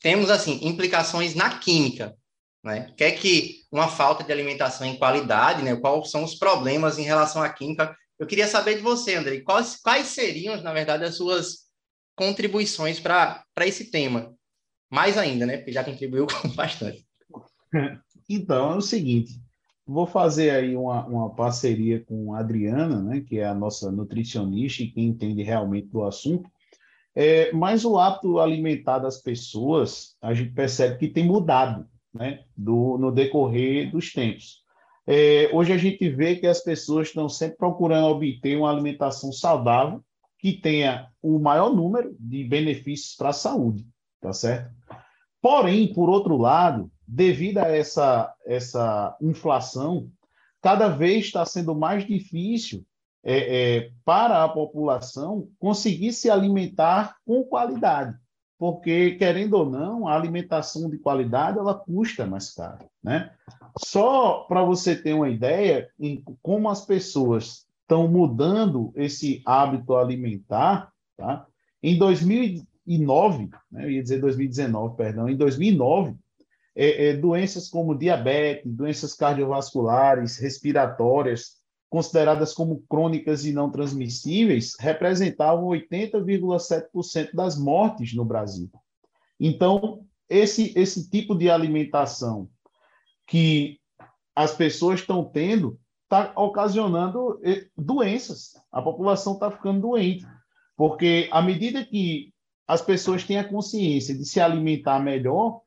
temos, 0.00 0.30
assim, 0.30 0.60
implicações 0.62 1.34
na 1.34 1.58
química, 1.58 2.16
né? 2.64 2.92
Que 2.96 3.04
é 3.04 3.12
que 3.12 3.62
uma 3.70 3.88
falta 3.88 4.22
de 4.22 4.32
alimentação 4.32 4.86
em 4.86 4.98
qualidade, 4.98 5.62
né? 5.62 5.76
Quais 5.76 6.10
são 6.10 6.24
os 6.24 6.34
problemas 6.34 6.98
em 6.98 7.02
relação 7.02 7.42
à 7.42 7.48
química 7.48 7.96
eu 8.18 8.26
queria 8.26 8.48
saber 8.48 8.76
de 8.76 8.82
você, 8.82 9.14
André, 9.14 9.40
quais, 9.40 9.76
quais 9.76 10.08
seriam, 10.08 10.60
na 10.62 10.72
verdade, 10.72 11.04
as 11.04 11.16
suas 11.16 11.66
contribuições 12.14 12.98
para 12.98 13.44
esse 13.60 13.90
tema? 13.90 14.34
Mais 14.90 15.18
ainda, 15.18 15.46
né? 15.46 15.56
Porque 15.56 15.72
já 15.72 15.84
contribuiu 15.84 16.26
bastante. 16.54 17.06
Então, 18.28 18.72
é 18.72 18.76
o 18.76 18.80
seguinte, 18.80 19.40
vou 19.86 20.06
fazer 20.06 20.50
aí 20.50 20.76
uma, 20.76 21.06
uma 21.06 21.34
parceria 21.34 22.04
com 22.04 22.34
a 22.34 22.40
Adriana, 22.40 23.00
né, 23.00 23.20
que 23.20 23.38
é 23.38 23.46
a 23.46 23.54
nossa 23.54 23.90
nutricionista 23.90 24.82
e 24.82 24.90
quem 24.90 25.06
entende 25.06 25.42
realmente 25.42 25.88
do 25.88 26.02
assunto, 26.02 26.50
é, 27.14 27.50
mas 27.52 27.84
o 27.84 27.98
hábito 27.98 28.38
alimentar 28.38 28.98
das 28.98 29.22
pessoas, 29.22 30.16
a 30.20 30.34
gente 30.34 30.52
percebe 30.52 30.98
que 30.98 31.08
tem 31.08 31.24
mudado 31.24 31.86
né, 32.12 32.44
do, 32.56 32.98
no 32.98 33.10
decorrer 33.10 33.90
dos 33.90 34.12
tempos. 34.12 34.64
É, 35.06 35.48
hoje 35.52 35.72
a 35.72 35.78
gente 35.78 36.08
vê 36.10 36.36
que 36.36 36.46
as 36.46 36.62
pessoas 36.62 37.08
estão 37.08 37.28
sempre 37.28 37.56
procurando 37.56 38.08
obter 38.08 38.58
uma 38.58 38.70
alimentação 38.70 39.32
saudável 39.32 40.02
que 40.38 40.52
tenha 40.52 41.08
o 41.22 41.38
maior 41.38 41.74
número 41.74 42.14
de 42.18 42.44
benefícios 42.44 43.14
para 43.14 43.30
a 43.30 43.32
saúde, 43.32 43.86
tá 44.20 44.32
certo? 44.32 44.75
Porém, 45.46 45.94
por 45.94 46.10
outro 46.10 46.36
lado, 46.36 46.90
devido 47.06 47.58
a 47.58 47.68
essa, 47.68 48.34
essa 48.44 49.16
inflação, 49.22 50.10
cada 50.60 50.88
vez 50.88 51.26
está 51.26 51.44
sendo 51.44 51.72
mais 51.72 52.04
difícil 52.04 52.84
é, 53.22 53.76
é, 53.76 53.90
para 54.04 54.42
a 54.42 54.48
população 54.48 55.48
conseguir 55.60 56.12
se 56.12 56.28
alimentar 56.28 57.14
com 57.24 57.44
qualidade 57.44 58.18
porque, 58.58 59.12
querendo 59.12 59.54
ou 59.54 59.70
não, 59.70 60.08
a 60.08 60.16
alimentação 60.16 60.90
de 60.90 60.98
qualidade 60.98 61.58
ela 61.58 61.74
custa 61.74 62.26
mais 62.26 62.52
caro. 62.52 62.84
Né? 63.00 63.30
Só 63.78 64.46
para 64.48 64.64
você 64.64 64.96
ter 64.96 65.12
uma 65.12 65.28
ideia 65.28 65.88
em 66.00 66.24
como 66.42 66.68
as 66.68 66.84
pessoas 66.84 67.66
estão 67.82 68.08
mudando 68.08 68.92
esse 68.96 69.42
hábito 69.46 69.94
alimentar, 69.94 70.90
tá? 71.16 71.46
em 71.82 71.96
2009, 72.86 73.50
né, 73.70 73.84
eu 73.84 73.90
ia 73.90 74.02
dizer 74.02 74.20
2019, 74.20 74.96
perdão, 74.96 75.28
em 75.28 75.36
2009, 75.36 76.14
é, 76.74 77.08
é, 77.08 77.16
doenças 77.16 77.68
como 77.68 77.96
diabetes, 77.96 78.70
doenças 78.70 79.14
cardiovasculares, 79.14 80.38
respiratórias, 80.38 81.56
consideradas 81.88 82.52
como 82.52 82.82
crônicas 82.88 83.44
e 83.44 83.52
não 83.52 83.70
transmissíveis, 83.70 84.74
representavam 84.78 85.68
80,7% 85.68 87.34
das 87.34 87.58
mortes 87.58 88.14
no 88.14 88.24
Brasil. 88.24 88.70
Então, 89.40 90.04
esse, 90.28 90.72
esse 90.76 91.08
tipo 91.08 91.34
de 91.34 91.48
alimentação 91.48 92.48
que 93.26 93.78
as 94.34 94.54
pessoas 94.54 95.00
estão 95.00 95.24
tendo 95.24 95.78
está 96.02 96.32
ocasionando 96.36 97.40
eh, 97.42 97.66
doenças. 97.76 98.52
A 98.70 98.80
população 98.82 99.34
está 99.34 99.50
ficando 99.50 99.80
doente. 99.80 100.26
Porque, 100.76 101.28
à 101.32 101.40
medida 101.42 101.84
que 101.84 102.32
as 102.66 102.82
pessoas 102.82 103.24
têm 103.24 103.38
a 103.38 103.48
consciência 103.48 104.14
de 104.14 104.24
se 104.24 104.40
alimentar 104.40 104.98
melhor, 104.98 105.60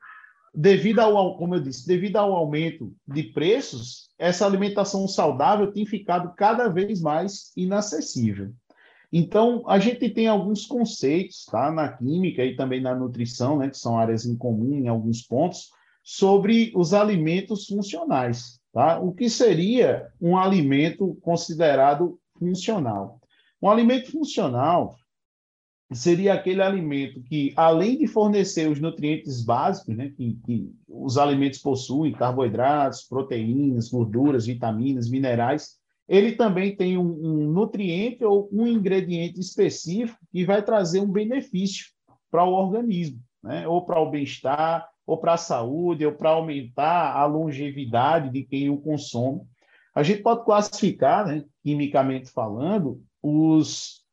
devido 0.53 0.99
ao, 0.99 1.37
como 1.37 1.55
eu 1.55 1.59
disse, 1.59 1.87
devido 1.87 2.17
ao 2.17 2.33
aumento 2.33 2.93
de 3.07 3.23
preços, 3.23 4.09
essa 4.17 4.45
alimentação 4.45 5.07
saudável 5.07 5.71
tem 5.71 5.85
ficado 5.85 6.33
cada 6.35 6.67
vez 6.67 7.01
mais 7.01 7.51
inacessível. 7.55 8.51
Então, 9.11 9.63
a 9.67 9.79
gente 9.79 10.09
tem 10.09 10.27
alguns 10.27 10.65
conceitos, 10.65 11.45
tá, 11.45 11.71
na 11.71 11.89
química 11.89 12.43
e 12.43 12.55
também 12.55 12.81
na 12.81 12.95
nutrição, 12.95 13.57
né, 13.57 13.69
que 13.69 13.77
são 13.77 13.97
áreas 13.97 14.25
em 14.25 14.37
comum 14.37 14.75
em 14.75 14.87
alguns 14.87 15.21
pontos, 15.21 15.69
sobre 16.03 16.71
os 16.75 16.93
alimentos 16.93 17.65
funcionais, 17.65 18.59
tá? 18.73 18.99
O 18.99 19.13
que 19.13 19.29
seria 19.29 20.07
um 20.21 20.37
alimento 20.37 21.17
considerado 21.21 22.19
funcional? 22.37 23.19
Um 23.61 23.69
alimento 23.69 24.11
funcional 24.11 24.95
seria 25.91 26.33
aquele 26.33 26.61
alimento 26.61 27.21
que, 27.23 27.51
além 27.55 27.97
de 27.97 28.07
fornecer 28.07 28.69
os 28.69 28.79
nutrientes 28.79 29.43
básicos, 29.43 29.95
né, 29.95 30.11
que, 30.15 30.39
que 30.45 30.71
os 30.87 31.17
alimentos 31.17 31.59
possuem, 31.59 32.11
carboidratos, 32.11 33.03
proteínas, 33.03 33.89
gorduras, 33.89 34.45
vitaminas, 34.45 35.09
minerais, 35.09 35.79
ele 36.07 36.33
também 36.33 36.75
tem 36.75 36.97
um, 36.97 37.07
um 37.07 37.51
nutriente 37.51 38.23
ou 38.23 38.49
um 38.51 38.67
ingrediente 38.67 39.39
específico 39.39 40.19
que 40.31 40.45
vai 40.45 40.63
trazer 40.63 40.99
um 40.99 41.11
benefício 41.11 41.87
para 42.29 42.43
o 42.43 42.53
organismo, 42.53 43.19
né, 43.43 43.67
ou 43.67 43.83
para 43.83 43.99
o 43.99 44.09
bem-estar, 44.09 44.87
ou 45.05 45.17
para 45.17 45.33
a 45.33 45.37
saúde, 45.37 46.05
ou 46.05 46.11
para 46.11 46.29
aumentar 46.29 47.15
a 47.15 47.25
longevidade 47.25 48.31
de 48.31 48.43
quem 48.43 48.69
o 48.69 48.77
consome. 48.77 49.41
A 49.95 50.03
gente 50.03 50.21
pode 50.21 50.45
classificar, 50.45 51.25
né, 51.25 51.43
quimicamente 51.63 52.29
falando, 52.29 53.01
os 53.21 54.03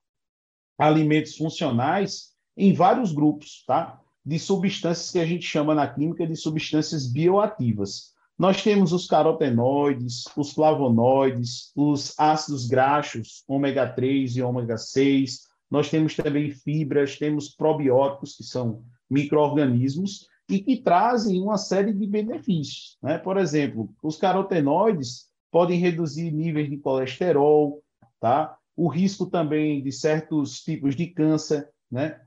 alimentos 0.79 1.37
funcionais 1.37 2.33
em 2.57 2.73
vários 2.73 3.13
grupos, 3.13 3.65
tá? 3.67 4.01
De 4.25 4.39
substâncias 4.39 5.11
que 5.11 5.19
a 5.19 5.27
gente 5.27 5.47
chama 5.47 5.75
na 5.75 5.87
química 5.87 6.27
de 6.27 6.35
substâncias 6.37 7.07
bioativas. 7.07 8.15
Nós 8.39 8.63
temos 8.63 8.93
os 8.93 9.07
carotenoides, 9.07 10.25
os 10.37 10.53
flavonoides, 10.53 11.73
os 11.75 12.19
ácidos 12.19 12.67
graxos, 12.67 13.43
ômega 13.49 13.89
3 13.89 14.37
e 14.37 14.43
ômega 14.43 14.77
6. 14.77 15.43
Nós 15.71 15.89
temos 15.89 16.15
também 16.15 16.51
fibras, 16.51 17.17
temos 17.17 17.49
probióticos, 17.49 18.37
que 18.37 18.45
são 18.45 18.83
microorganismos, 19.09 20.27
e 20.49 20.61
que 20.61 20.77
trazem 20.77 21.43
uma 21.43 21.57
série 21.57 21.93
de 21.93 22.07
benefícios. 22.07 22.97
Né? 23.03 23.19
Por 23.19 23.37
exemplo, 23.37 23.93
os 24.03 24.17
carotenoides 24.17 25.27
podem 25.51 25.79
reduzir 25.81 26.31
níveis 26.31 26.69
de 26.69 26.77
colesterol, 26.77 27.83
tá? 28.21 28.57
O 28.77 28.89
risco 28.89 29.27
também 29.27 29.83
de 29.83 29.91
certos 29.91 30.61
tipos 30.61 30.95
de 30.95 31.07
câncer, 31.07 31.69
né? 31.91 32.21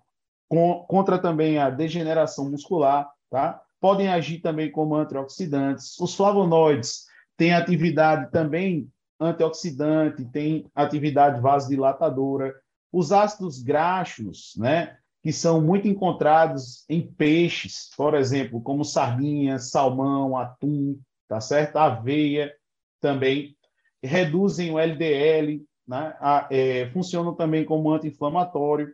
Com, 0.48 0.84
contra 0.88 1.20
também 1.20 1.60
a 1.60 1.70
degeneração 1.70 2.50
muscular, 2.50 3.10
tá? 3.29 3.62
Podem 3.79 4.10
agir 4.10 4.39
também 4.39 4.72
como 4.72 4.96
antioxidantes. 4.96 5.98
Os 6.00 6.15
flavonoides 6.15 7.06
têm 7.38 7.53
atividade 7.53 8.32
também 8.32 8.89
antioxidante, 9.20 10.25
têm 10.25 10.65
atividade 10.74 11.39
vasodilatadora. 11.39 12.56
Os 12.91 13.12
ácidos 13.12 13.62
graxos, 13.62 14.53
né? 14.58 14.98
Que 15.22 15.32
são 15.32 15.62
muito 15.62 15.88
encontrados 15.88 16.84
em 16.89 17.06
peixes, 17.06 17.91
por 17.96 18.15
exemplo, 18.15 18.62
como 18.62 18.84
sardinha, 18.84 19.60
salmão, 19.60 20.36
atum, 20.36 21.00
tá 21.27 21.39
certo? 21.39 21.77
Aveia 21.77 22.51
também 23.00 23.56
reduzem 24.01 24.72
o 24.72 24.79
LDL, 24.79 25.62
né? 25.89 26.15
A, 26.19 26.48
é, 26.51 26.88
funcionam 26.91 27.34
também 27.34 27.65
como 27.65 27.91
anti-inflamatório. 27.91 28.93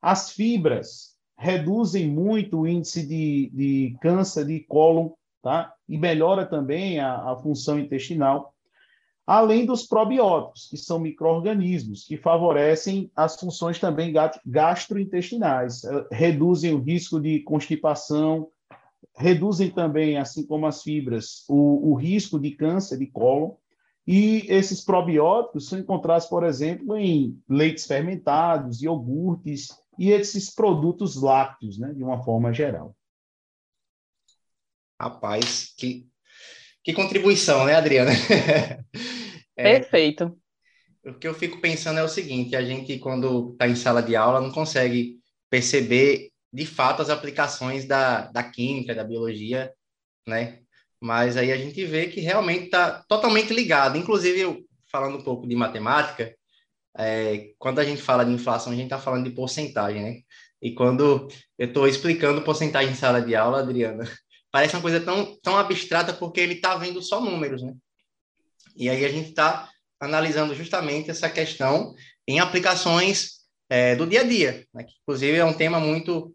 As 0.00 0.30
fibras 0.30 1.16
reduzem 1.36 2.08
muito 2.08 2.60
o 2.60 2.68
índice 2.68 3.04
de, 3.04 3.50
de 3.52 3.96
câncer 4.00 4.46
de 4.46 4.60
cólon, 4.60 5.10
tá? 5.42 5.74
E 5.88 5.98
melhora 5.98 6.46
também 6.46 7.00
a, 7.00 7.32
a 7.32 7.36
função 7.36 7.80
intestinal. 7.80 8.54
Além 9.26 9.66
dos 9.66 9.86
probióticos, 9.86 10.68
que 10.68 10.76
são 10.76 11.00
micro-organismos 11.00 12.04
que 12.04 12.16
favorecem 12.16 13.10
as 13.14 13.38
funções 13.38 13.78
também 13.78 14.12
gastrointestinais, 14.46 15.84
eh, 15.84 16.06
reduzem 16.10 16.74
o 16.74 16.80
risco 16.80 17.20
de 17.20 17.40
constipação, 17.40 18.48
reduzem 19.16 19.70
também, 19.70 20.16
assim 20.16 20.44
como 20.46 20.66
as 20.66 20.82
fibras, 20.82 21.44
o, 21.48 21.90
o 21.90 21.94
risco 21.94 22.40
de 22.40 22.52
câncer 22.52 22.98
de 22.98 23.06
cólon 23.06 23.52
e 24.06 24.46
esses 24.48 24.80
probióticos 24.80 25.68
são 25.68 25.78
encontrados, 25.78 26.26
por 26.26 26.44
exemplo, 26.44 26.96
em 26.96 27.40
leites 27.48 27.86
fermentados, 27.86 28.82
iogurtes 28.82 29.68
e 29.98 30.10
esses 30.10 30.52
produtos 30.52 31.20
lácteos, 31.20 31.78
né, 31.78 31.92
de 31.92 32.02
uma 32.02 32.22
forma 32.24 32.52
geral. 32.52 32.96
Rapaz, 35.00 35.72
que, 35.76 36.06
que 36.82 36.92
contribuição, 36.92 37.64
né, 37.64 37.74
Adriana? 37.74 38.10
é, 39.56 39.78
Perfeito. 39.78 40.38
O 41.04 41.14
que 41.14 41.26
eu 41.26 41.34
fico 41.34 41.60
pensando 41.60 41.98
é 41.98 42.02
o 42.02 42.08
seguinte: 42.08 42.54
a 42.54 42.62
gente, 42.62 42.98
quando 42.98 43.52
está 43.52 43.66
em 43.66 43.74
sala 43.74 44.02
de 44.02 44.14
aula, 44.14 44.40
não 44.40 44.50
consegue 44.50 45.18
perceber 45.48 46.30
de 46.52 46.66
fato 46.66 47.00
as 47.00 47.10
aplicações 47.10 47.86
da, 47.86 48.30
da 48.30 48.42
química, 48.42 48.94
da 48.94 49.04
biologia, 49.04 49.72
né? 50.26 50.60
Mas 51.00 51.36
aí 51.36 51.50
a 51.50 51.56
gente 51.56 51.84
vê 51.86 52.08
que 52.08 52.20
realmente 52.20 52.64
está 52.64 53.02
totalmente 53.08 53.54
ligado. 53.54 53.96
Inclusive, 53.96 54.64
falando 54.90 55.18
um 55.18 55.22
pouco 55.22 55.48
de 55.48 55.56
matemática, 55.56 56.34
é, 56.96 57.52
quando 57.58 57.78
a 57.78 57.84
gente 57.84 58.02
fala 58.02 58.24
de 58.24 58.32
inflação, 58.32 58.72
a 58.72 58.76
gente 58.76 58.84
está 58.84 58.98
falando 58.98 59.24
de 59.24 59.34
porcentagem, 59.34 60.02
né? 60.02 60.20
E 60.60 60.74
quando 60.74 61.30
eu 61.58 61.66
estou 61.66 61.88
explicando 61.88 62.42
porcentagem 62.42 62.92
em 62.92 62.96
sala 62.96 63.22
de 63.22 63.34
aula, 63.34 63.60
Adriana, 63.60 64.04
parece 64.52 64.76
uma 64.76 64.82
coisa 64.82 65.00
tão, 65.00 65.38
tão 65.42 65.56
abstrata 65.56 66.12
porque 66.12 66.40
ele 66.40 66.54
está 66.54 66.76
vendo 66.76 67.00
só 67.00 67.20
números, 67.20 67.62
né? 67.62 67.74
E 68.76 68.90
aí 68.90 69.04
a 69.04 69.08
gente 69.08 69.30
está 69.30 69.70
analisando 69.98 70.54
justamente 70.54 71.10
essa 71.10 71.28
questão 71.28 71.94
em 72.26 72.40
aplicações 72.40 73.40
é, 73.68 73.94
do 73.94 74.06
dia 74.06 74.20
a 74.20 74.24
dia, 74.24 74.66
né? 74.72 74.84
que 74.84 74.94
inclusive 75.02 75.36
é 75.36 75.44
um 75.44 75.52
tema 75.52 75.78
muito, 75.78 76.34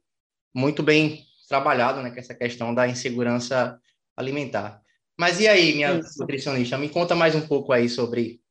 muito 0.53 0.81
bem 0.83 1.23
trabalhado, 1.47 2.01
né? 2.01 2.11
Que 2.11 2.17
é 2.17 2.21
essa 2.21 2.33
questão 2.33 2.73
da 2.73 2.87
insegurança 2.87 3.79
alimentar. 4.15 4.81
Mas 5.17 5.39
e 5.39 5.47
aí, 5.47 5.73
minha 5.73 5.97
Isso. 5.99 6.19
nutricionista, 6.19 6.77
me 6.77 6.89
conta 6.89 7.15
mais 7.15 7.35
um 7.35 7.47
pouco 7.47 7.71
aí 7.71 7.87
sobre 7.87 8.41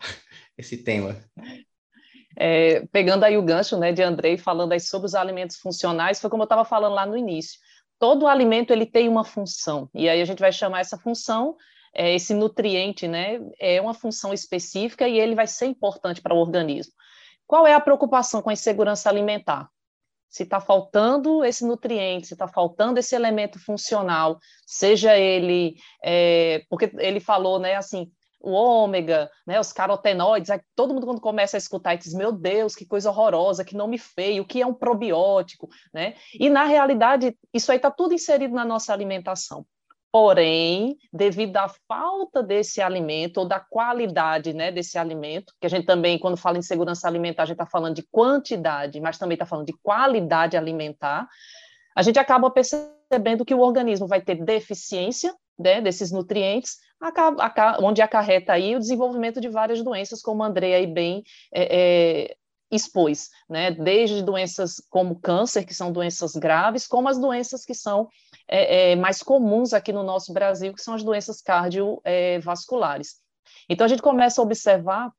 esse 0.56 0.78
tema. 0.78 1.16
É, 2.36 2.86
pegando 2.86 3.24
aí 3.24 3.36
o 3.36 3.42
gancho 3.42 3.76
né, 3.76 3.92
de 3.92 4.02
Andrei, 4.02 4.38
falando 4.38 4.72
aí 4.72 4.80
sobre 4.80 5.06
os 5.06 5.14
alimentos 5.14 5.56
funcionais, 5.56 6.20
foi 6.20 6.30
como 6.30 6.42
eu 6.42 6.46
estava 6.46 6.64
falando 6.64 6.94
lá 6.94 7.04
no 7.04 7.16
início. 7.16 7.58
Todo 7.98 8.26
alimento 8.26 8.72
ele 8.72 8.86
tem 8.86 9.08
uma 9.08 9.24
função, 9.24 9.88
e 9.94 10.08
aí 10.08 10.20
a 10.20 10.24
gente 10.24 10.40
vai 10.40 10.50
chamar 10.50 10.80
essa 10.80 10.98
função, 10.98 11.56
é, 11.94 12.14
esse 12.14 12.34
nutriente, 12.34 13.06
né, 13.06 13.38
é 13.60 13.80
uma 13.80 13.94
função 13.94 14.32
específica 14.32 15.06
e 15.06 15.18
ele 15.18 15.34
vai 15.34 15.46
ser 15.46 15.66
importante 15.66 16.20
para 16.22 16.34
o 16.34 16.38
organismo. 16.38 16.92
Qual 17.46 17.66
é 17.66 17.74
a 17.74 17.80
preocupação 17.80 18.40
com 18.40 18.50
a 18.50 18.54
insegurança 18.54 19.10
alimentar? 19.10 19.68
Se 20.32 20.44
está 20.44 20.60
faltando 20.60 21.44
esse 21.44 21.62
nutriente, 21.64 22.28
se 22.28 22.34
está 22.34 22.48
faltando 22.48 22.98
esse 22.98 23.14
elemento 23.14 23.58
funcional, 23.58 24.38
seja 24.66 25.14
ele, 25.14 25.76
é, 26.02 26.64
porque 26.70 26.90
ele 26.98 27.20
falou, 27.20 27.58
né, 27.58 27.76
assim, 27.76 28.10
o 28.40 28.50
ômega, 28.52 29.30
né, 29.46 29.60
os 29.60 29.72
carotenoides, 29.72 30.50
aí 30.50 30.60
todo 30.74 30.94
mundo 30.94 31.06
quando 31.06 31.20
começa 31.20 31.56
a 31.56 31.58
escutar 31.58 31.96
diz, 31.96 32.14
meu 32.14 32.32
Deus, 32.32 32.74
que 32.74 32.86
coisa 32.86 33.10
horrorosa, 33.10 33.62
que 33.62 33.76
nome 33.76 33.98
feio, 33.98 34.42
o 34.42 34.46
que 34.46 34.62
é 34.62 34.66
um 34.66 34.72
probiótico, 34.72 35.68
né? 35.92 36.14
E 36.32 36.48
na 36.48 36.64
realidade, 36.64 37.36
isso 37.52 37.70
aí 37.70 37.76
está 37.76 37.90
tudo 37.90 38.14
inserido 38.14 38.54
na 38.54 38.64
nossa 38.64 38.92
alimentação. 38.92 39.66
Porém, 40.12 40.98
devido 41.10 41.56
à 41.56 41.68
falta 41.88 42.42
desse 42.42 42.82
alimento 42.82 43.38
ou 43.38 43.48
da 43.48 43.58
qualidade 43.58 44.52
né, 44.52 44.70
desse 44.70 44.98
alimento, 44.98 45.54
que 45.58 45.66
a 45.66 45.70
gente 45.70 45.86
também, 45.86 46.18
quando 46.18 46.36
fala 46.36 46.58
em 46.58 46.62
segurança 46.62 47.08
alimentar, 47.08 47.44
a 47.44 47.46
gente 47.46 47.54
está 47.54 47.64
falando 47.64 47.96
de 47.96 48.02
quantidade, 48.02 49.00
mas 49.00 49.16
também 49.16 49.36
está 49.36 49.46
falando 49.46 49.66
de 49.66 49.72
qualidade 49.82 50.54
alimentar, 50.54 51.26
a 51.96 52.02
gente 52.02 52.18
acaba 52.18 52.50
percebendo 52.50 53.42
que 53.42 53.54
o 53.54 53.60
organismo 53.60 54.06
vai 54.06 54.20
ter 54.20 54.34
deficiência 54.44 55.34
né, 55.58 55.80
desses 55.80 56.12
nutrientes, 56.12 56.76
onde 57.80 58.02
acarreta 58.02 58.52
aí 58.52 58.76
o 58.76 58.80
desenvolvimento 58.80 59.40
de 59.40 59.48
várias 59.48 59.82
doenças, 59.82 60.20
como 60.20 60.42
a 60.42 60.46
Andrea 60.46 60.76
aí 60.76 60.86
bem 60.86 61.22
é, 61.52 62.26
é, 62.30 62.36
expôs, 62.70 63.30
né? 63.48 63.70
desde 63.70 64.22
doenças 64.22 64.74
como 64.88 65.20
câncer, 65.20 65.64
que 65.64 65.74
são 65.74 65.92
doenças 65.92 66.32
graves, 66.32 66.86
como 66.86 67.08
as 67.08 67.18
doenças 67.18 67.64
que 67.64 67.74
são 67.74 68.08
é, 68.48 68.92
é 68.92 68.96
mais 68.96 69.22
comuns 69.22 69.72
aqui 69.72 69.92
no 69.92 70.02
nosso 70.02 70.32
Brasil, 70.32 70.74
que 70.74 70.82
são 70.82 70.94
as 70.94 71.02
doenças 71.02 71.40
cardiovasculares. 71.40 73.16
Então, 73.68 73.84
a 73.84 73.88
gente 73.88 74.02
começa 74.02 74.40
a 74.40 74.44
observar 74.44 75.12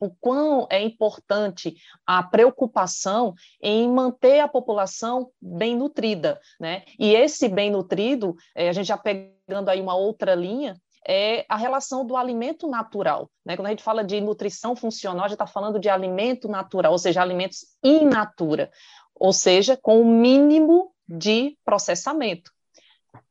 o 0.00 0.10
quão 0.20 0.66
é 0.70 0.82
importante 0.82 1.76
a 2.06 2.22
preocupação 2.22 3.34
em 3.62 3.88
manter 3.88 4.40
a 4.40 4.48
população 4.48 5.30
bem 5.40 5.76
nutrida, 5.76 6.40
né? 6.60 6.84
E 6.98 7.14
esse 7.14 7.48
bem 7.48 7.70
nutrido, 7.70 8.34
é, 8.54 8.68
a 8.68 8.72
gente 8.72 8.86
já 8.86 8.98
pegando 8.98 9.68
aí 9.68 9.80
uma 9.80 9.94
outra 9.94 10.34
linha, 10.34 10.76
é 11.06 11.44
a 11.48 11.56
relação 11.56 12.04
do 12.04 12.16
alimento 12.16 12.66
natural. 12.68 13.30
Né? 13.44 13.56
Quando 13.56 13.66
a 13.66 13.70
gente 13.70 13.82
fala 13.82 14.02
de 14.02 14.20
nutrição 14.20 14.74
funcional, 14.74 15.26
a 15.26 15.28
gente 15.28 15.34
está 15.34 15.46
falando 15.46 15.78
de 15.78 15.88
alimento 15.88 16.48
natural, 16.48 16.92
ou 16.92 16.98
seja, 16.98 17.20
alimentos 17.20 17.66
in 17.82 18.06
natura, 18.06 18.70
ou 19.14 19.32
seja, 19.32 19.76
com 19.76 20.00
o 20.00 20.04
mínimo 20.04 20.93
de 21.08 21.56
processamento. 21.64 22.50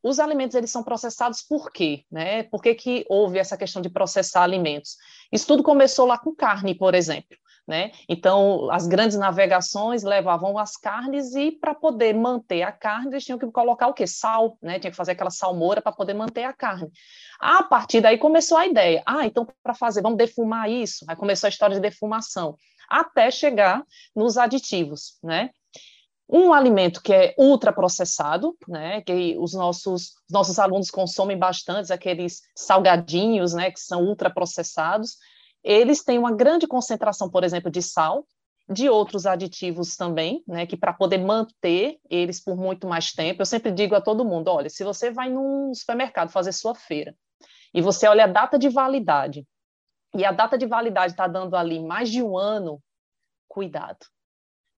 Os 0.01 0.19
alimentos 0.19 0.55
eles 0.55 0.71
são 0.71 0.83
processados 0.83 1.41
por 1.41 1.71
quê? 1.71 2.05
Né? 2.11 2.43
Por 2.43 2.61
que, 2.61 2.73
que 2.75 3.05
houve 3.09 3.37
essa 3.37 3.57
questão 3.57 3.81
de 3.81 3.89
processar 3.89 4.43
alimentos? 4.43 4.97
Isso 5.31 5.47
tudo 5.47 5.63
começou 5.63 6.05
lá 6.05 6.17
com 6.17 6.35
carne, 6.35 6.75
por 6.75 6.93
exemplo. 6.93 7.37
Né? 7.65 7.91
Então, 8.09 8.69
as 8.71 8.85
grandes 8.85 9.17
navegações 9.17 10.03
levavam 10.03 10.57
as 10.57 10.75
carnes 10.75 11.33
e 11.33 11.49
para 11.49 11.73
poder 11.73 12.13
manter 12.13 12.61
a 12.61 12.73
carne, 12.73 13.13
eles 13.13 13.23
tinham 13.23 13.39
que 13.39 13.49
colocar 13.51 13.87
o 13.87 13.93
quê? 13.93 14.05
Sal, 14.05 14.57
né? 14.61 14.79
Tinha 14.79 14.91
que 14.91 14.97
fazer 14.97 15.13
aquela 15.13 15.29
salmoura 15.29 15.81
para 15.81 15.93
poder 15.93 16.13
manter 16.13 16.43
a 16.43 16.51
carne. 16.51 16.91
A 17.39 17.63
partir 17.63 18.01
daí 18.01 18.17
começou 18.17 18.57
a 18.57 18.67
ideia. 18.67 19.01
Ah, 19.05 19.25
então 19.25 19.47
para 19.63 19.73
fazer, 19.73 20.01
vamos 20.01 20.17
defumar 20.17 20.69
isso. 20.69 21.05
Aí 21.07 21.15
começou 21.15 21.47
a 21.47 21.49
história 21.49 21.75
de 21.75 21.81
defumação, 21.81 22.57
até 22.89 23.31
chegar 23.31 23.81
nos 24.13 24.37
aditivos, 24.37 25.17
né? 25.23 25.49
Um 26.27 26.53
alimento 26.53 27.01
que 27.01 27.13
é 27.13 27.35
ultraprocessado, 27.37 28.55
né, 28.67 29.01
que 29.01 29.35
os 29.37 29.53
nossos, 29.53 30.13
os 30.27 30.31
nossos 30.31 30.57
alunos 30.57 30.89
consomem 30.89 31.37
bastante, 31.37 31.91
aqueles 31.91 32.41
salgadinhos, 32.55 33.53
né, 33.53 33.71
que 33.71 33.79
são 33.79 34.03
ultraprocessados, 34.03 35.17
eles 35.63 36.03
têm 36.03 36.17
uma 36.17 36.31
grande 36.31 36.67
concentração, 36.67 37.29
por 37.29 37.43
exemplo, 37.43 37.69
de 37.69 37.81
sal, 37.81 38.25
de 38.69 38.89
outros 38.89 39.25
aditivos 39.25 39.95
também, 39.95 40.41
né, 40.47 40.65
que 40.65 40.77
para 40.77 40.93
poder 40.93 41.17
manter 41.17 41.99
eles 42.09 42.41
por 42.41 42.55
muito 42.55 42.87
mais 42.87 43.11
tempo, 43.11 43.41
eu 43.41 43.45
sempre 43.45 43.71
digo 43.71 43.93
a 43.93 44.01
todo 44.01 44.25
mundo, 44.25 44.47
olha, 44.47 44.69
se 44.69 44.83
você 44.83 45.11
vai 45.11 45.29
num 45.29 45.73
supermercado 45.73 46.29
fazer 46.29 46.53
sua 46.53 46.73
feira 46.73 47.15
e 47.73 47.81
você 47.81 48.07
olha 48.07 48.23
a 48.23 48.27
data 48.27 48.57
de 48.57 48.69
validade 48.69 49.45
e 50.15 50.23
a 50.23 50.31
data 50.31 50.57
de 50.57 50.65
validade 50.65 51.13
está 51.13 51.27
dando 51.27 51.55
ali 51.55 51.79
mais 51.79 52.09
de 52.09 52.21
um 52.23 52.37
ano, 52.37 52.81
cuidado. 53.47 54.05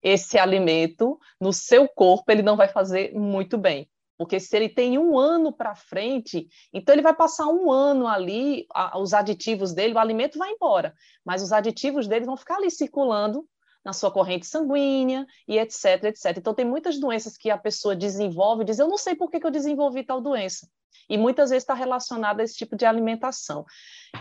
Esse 0.07 0.37
alimento 0.37 1.19
no 1.41 1.51
seu 1.51 1.89
corpo 1.89 2.31
ele 2.31 2.43
não 2.43 2.55
vai 2.55 2.67
fazer 2.67 3.11
muito 3.15 3.57
bem, 3.57 3.89
porque 4.19 4.39
se 4.39 4.55
ele 4.55 4.69
tem 4.69 4.99
um 4.99 5.17
ano 5.17 5.51
para 5.51 5.73
frente, 5.73 6.47
então 6.71 6.93
ele 6.93 7.01
vai 7.01 7.15
passar 7.15 7.47
um 7.47 7.71
ano 7.71 8.07
ali, 8.07 8.67
a, 8.71 8.99
os 8.99 9.15
aditivos 9.15 9.73
dele, 9.73 9.95
o 9.95 9.99
alimento 9.99 10.37
vai 10.37 10.51
embora, 10.51 10.93
mas 11.25 11.41
os 11.41 11.51
aditivos 11.51 12.07
dele 12.07 12.23
vão 12.23 12.37
ficar 12.37 12.57
ali 12.57 12.69
circulando 12.69 13.47
na 13.83 13.93
sua 13.93 14.11
corrente 14.11 14.45
sanguínea 14.45 15.25
e 15.47 15.57
etc, 15.57 16.03
etc. 16.03 16.37
Então 16.37 16.53
tem 16.53 16.65
muitas 16.65 16.99
doenças 16.99 17.35
que 17.35 17.49
a 17.49 17.57
pessoa 17.57 17.95
desenvolve 17.95 18.61
e 18.61 18.65
diz, 18.65 18.77
eu 18.77 18.87
não 18.87 18.99
sei 18.99 19.15
por 19.15 19.31
que, 19.31 19.39
que 19.39 19.47
eu 19.47 19.51
desenvolvi 19.51 20.03
tal 20.03 20.21
doença. 20.21 20.69
E 21.09 21.17
muitas 21.17 21.49
vezes 21.49 21.63
está 21.63 21.73
relacionada 21.73 22.43
a 22.43 22.45
esse 22.45 22.55
tipo 22.55 22.75
de 22.75 22.85
alimentação. 22.85 23.65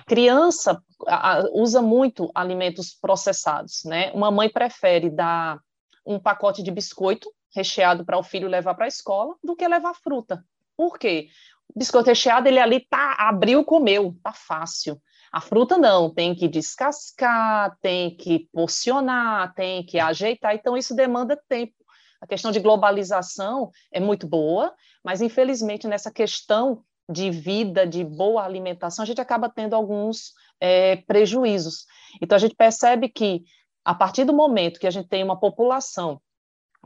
Criança 0.06 0.82
a, 1.06 1.40
a, 1.40 1.50
usa 1.52 1.82
muito 1.82 2.30
alimentos 2.34 2.94
processados, 2.94 3.84
né? 3.84 4.10
Uma 4.12 4.30
mãe 4.30 4.50
prefere 4.50 5.10
dar 5.10 5.58
um 6.04 6.18
pacote 6.18 6.62
de 6.62 6.70
biscoito 6.70 7.30
recheado 7.54 8.04
para 8.04 8.18
o 8.18 8.22
filho 8.22 8.48
levar 8.48 8.74
para 8.74 8.84
a 8.84 8.88
escola 8.88 9.34
do 9.42 9.54
que 9.54 9.66
levar 9.66 9.94
fruta. 9.94 10.44
Por 10.76 10.98
quê? 10.98 11.28
O 11.68 11.78
biscoito 11.78 12.08
recheado, 12.08 12.48
ele 12.48 12.58
ali 12.58 12.80
tá, 12.80 13.14
abriu, 13.18 13.64
comeu, 13.64 14.16
tá 14.22 14.32
fácil. 14.32 15.00
A 15.32 15.40
fruta 15.40 15.76
não, 15.76 16.12
tem 16.12 16.34
que 16.34 16.46
descascar, 16.46 17.76
tem 17.80 18.16
que 18.16 18.48
porcionar, 18.52 19.52
tem 19.54 19.84
que 19.84 19.98
ajeitar, 19.98 20.54
então 20.54 20.76
isso 20.76 20.94
demanda 20.94 21.40
tempo. 21.48 21.74
A 22.20 22.26
questão 22.26 22.50
de 22.50 22.60
globalização 22.60 23.70
é 23.92 24.00
muito 24.00 24.26
boa, 24.26 24.72
mas 25.02 25.20
infelizmente 25.20 25.86
nessa 25.86 26.10
questão 26.10 26.84
de 27.10 27.30
vida, 27.30 27.86
de 27.86 28.02
boa 28.02 28.44
alimentação, 28.44 29.02
a 29.02 29.06
gente 29.06 29.20
acaba 29.20 29.48
tendo 29.48 29.74
alguns 29.74 30.32
é, 30.60 30.96
prejuízos. 30.96 31.84
Então 32.22 32.36
a 32.36 32.38
gente 32.38 32.54
percebe 32.54 33.08
que 33.08 33.42
a 33.84 33.94
partir 33.94 34.24
do 34.24 34.32
momento 34.32 34.80
que 34.80 34.86
a 34.86 34.90
gente 34.90 35.08
tem 35.08 35.22
uma 35.22 35.38
população 35.38 36.20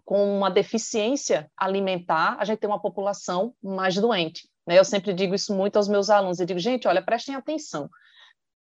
com 0.04 0.36
uma 0.36 0.50
deficiência 0.50 1.50
alimentar, 1.56 2.36
a 2.38 2.44
gente 2.44 2.58
tem 2.58 2.68
uma 2.68 2.80
população 2.80 3.54
mais 3.62 3.94
doente. 3.94 4.48
Né? 4.66 4.78
Eu 4.78 4.84
sempre 4.84 5.12
digo 5.12 5.34
isso 5.34 5.54
muito 5.54 5.76
aos 5.76 5.88
meus 5.88 6.10
alunos. 6.10 6.40
Eu 6.40 6.46
digo, 6.46 6.58
gente, 6.58 6.88
olha, 6.88 7.02
prestem 7.02 7.34
atenção. 7.34 7.88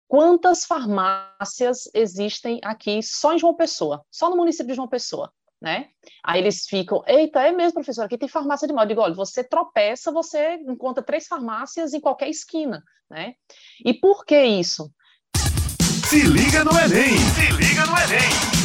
Quantas 0.07 0.65
farmácias 0.65 1.89
existem 1.93 2.59
aqui 2.63 3.01
só 3.01 3.33
em 3.33 3.39
João 3.39 3.55
Pessoa, 3.55 4.05
só 4.09 4.29
no 4.29 4.37
município 4.37 4.67
de 4.67 4.75
João 4.75 4.87
Pessoa? 4.87 5.31
Né? 5.59 5.89
Aí 6.23 6.39
eles 6.39 6.65
ficam, 6.67 7.03
eita, 7.07 7.41
é 7.41 7.51
mesmo, 7.51 7.73
professor, 7.73 8.03
aqui 8.03 8.17
tem 8.17 8.29
farmácia 8.29 8.67
de 8.67 8.73
mal. 8.73 8.83
Eu 8.83 8.89
digo, 8.89 9.01
olha, 9.01 9.15
você 9.15 9.43
tropeça, 9.43 10.11
você 10.11 10.55
encontra 10.67 11.03
três 11.03 11.27
farmácias 11.27 11.93
em 11.93 11.99
qualquer 11.99 12.29
esquina, 12.29 12.83
né? 13.09 13.33
E 13.83 13.93
por 13.93 14.23
que 14.23 14.39
isso? 14.39 14.91
Se 16.09 16.21
liga 16.21 16.63
no 16.63 16.71
Enem! 16.71 17.17
Se 17.17 17.51
liga 17.51 17.85
no 17.85 17.91
Enem! 17.97 18.57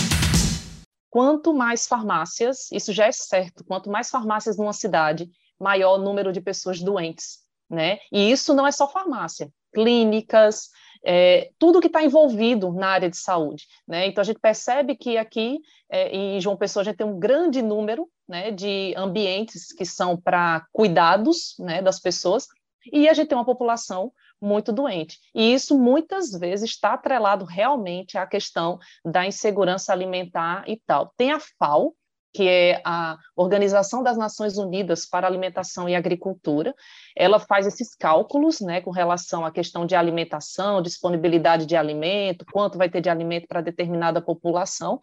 quanto 1.11 1.52
mais 1.52 1.88
farmácias, 1.88 2.70
isso 2.70 2.92
já 2.92 3.07
é 3.07 3.12
certo, 3.12 3.64
quanto 3.64 3.90
mais 3.90 4.09
farmácias 4.09 4.57
numa 4.57 4.72
cidade, 4.72 5.28
maior 5.61 5.98
o 5.98 6.02
número 6.02 6.33
de 6.33 6.40
pessoas 6.40 6.81
doentes, 6.81 7.40
né? 7.68 7.98
E 8.12 8.31
isso 8.31 8.55
não 8.55 8.66
é 8.66 8.70
só 8.70 8.88
farmácia, 8.88 9.50
clínicas, 9.74 10.70
é, 11.05 11.50
tudo 11.59 11.81
que 11.81 11.88
está 11.88 12.02
envolvido 12.02 12.72
na 12.72 12.90
área 12.90 13.11
de 13.11 13.16
saúde. 13.16 13.66
Né? 13.87 14.07
Então, 14.07 14.22
a 14.22 14.24
gente 14.24 14.38
percebe 14.38 14.96
que 14.96 15.18
aqui 15.18 15.59
é, 15.90 16.09
em 16.16 16.40
João 16.40 16.57
Pessoa 16.57 16.81
a 16.81 16.85
gente 16.85 16.96
tem 16.96 17.07
um 17.07 17.18
grande 17.18 17.61
número 17.61 18.09
né, 18.26 18.52
de 18.52 18.94
ambientes 18.96 19.72
que 19.72 19.85
são 19.85 20.16
para 20.16 20.64
cuidados 20.72 21.57
né, 21.59 21.83
das 21.83 21.98
pessoas, 21.98 22.46
e 22.90 23.09
a 23.09 23.12
gente 23.12 23.28
tem 23.28 23.37
uma 23.37 23.44
população 23.44 24.12
muito 24.42 24.72
doente. 24.72 25.18
E 25.35 25.55
isso 25.55 25.78
muitas 25.78 26.33
vezes 26.33 26.70
está 26.70 26.94
atrelado 26.94 27.44
realmente 27.44 28.18
à 28.18 28.26
questão 28.26 28.78
da 29.05 29.26
insegurança 29.26 29.92
alimentar 29.92 30.64
e 30.66 30.81
tal. 30.85 31.12
Tem 31.16 31.33
a 31.33 31.38
FAO, 31.59 31.94
que 32.35 32.48
é 32.48 32.81
a 32.85 33.18
Organização 33.37 34.02
das 34.02 34.16
Nações 34.16 34.57
Unidas 34.57 35.07
para 35.07 35.26
Alimentação 35.26 35.88
e 35.88 35.94
Agricultura. 35.94 36.74
Ela 37.14 37.38
faz 37.38 37.66
esses 37.66 37.94
cálculos, 37.94 38.61
né, 38.61 38.81
com 38.81 38.90
relação 38.90 39.44
à 39.44 39.52
questão 39.52 39.85
de 39.85 39.94
alimentação, 39.94 40.81
disponibilidade 40.81 41.66
de 41.66 41.76
alimento, 41.76 42.46
quanto 42.50 42.78
vai 42.78 42.88
ter 42.88 43.02
de 43.02 43.11
alimento 43.11 43.46
para 43.46 43.61
determinada 43.61 44.22
população. 44.22 44.98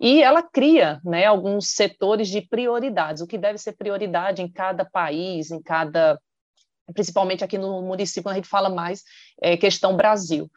E 0.00 0.22
ela 0.22 0.42
cria, 0.42 1.00
né, 1.04 1.26
alguns 1.26 1.70
setores 1.70 2.28
de 2.28 2.40
prioridades, 2.40 3.20
o 3.20 3.26
que 3.26 3.36
deve 3.36 3.58
ser 3.58 3.72
prioridade 3.72 4.40
em 4.40 4.50
cada 4.50 4.84
país, 4.84 5.50
em 5.50 5.60
cada 5.60 6.18
principalmente 6.94 7.44
aqui 7.44 7.58
no 7.58 7.82
município, 7.82 8.30
a 8.30 8.34
gente 8.34 8.48
fala 8.48 8.68
mais 8.68 9.04
é, 9.40 9.56
questão 9.56 9.96
Brasil. 9.96 10.50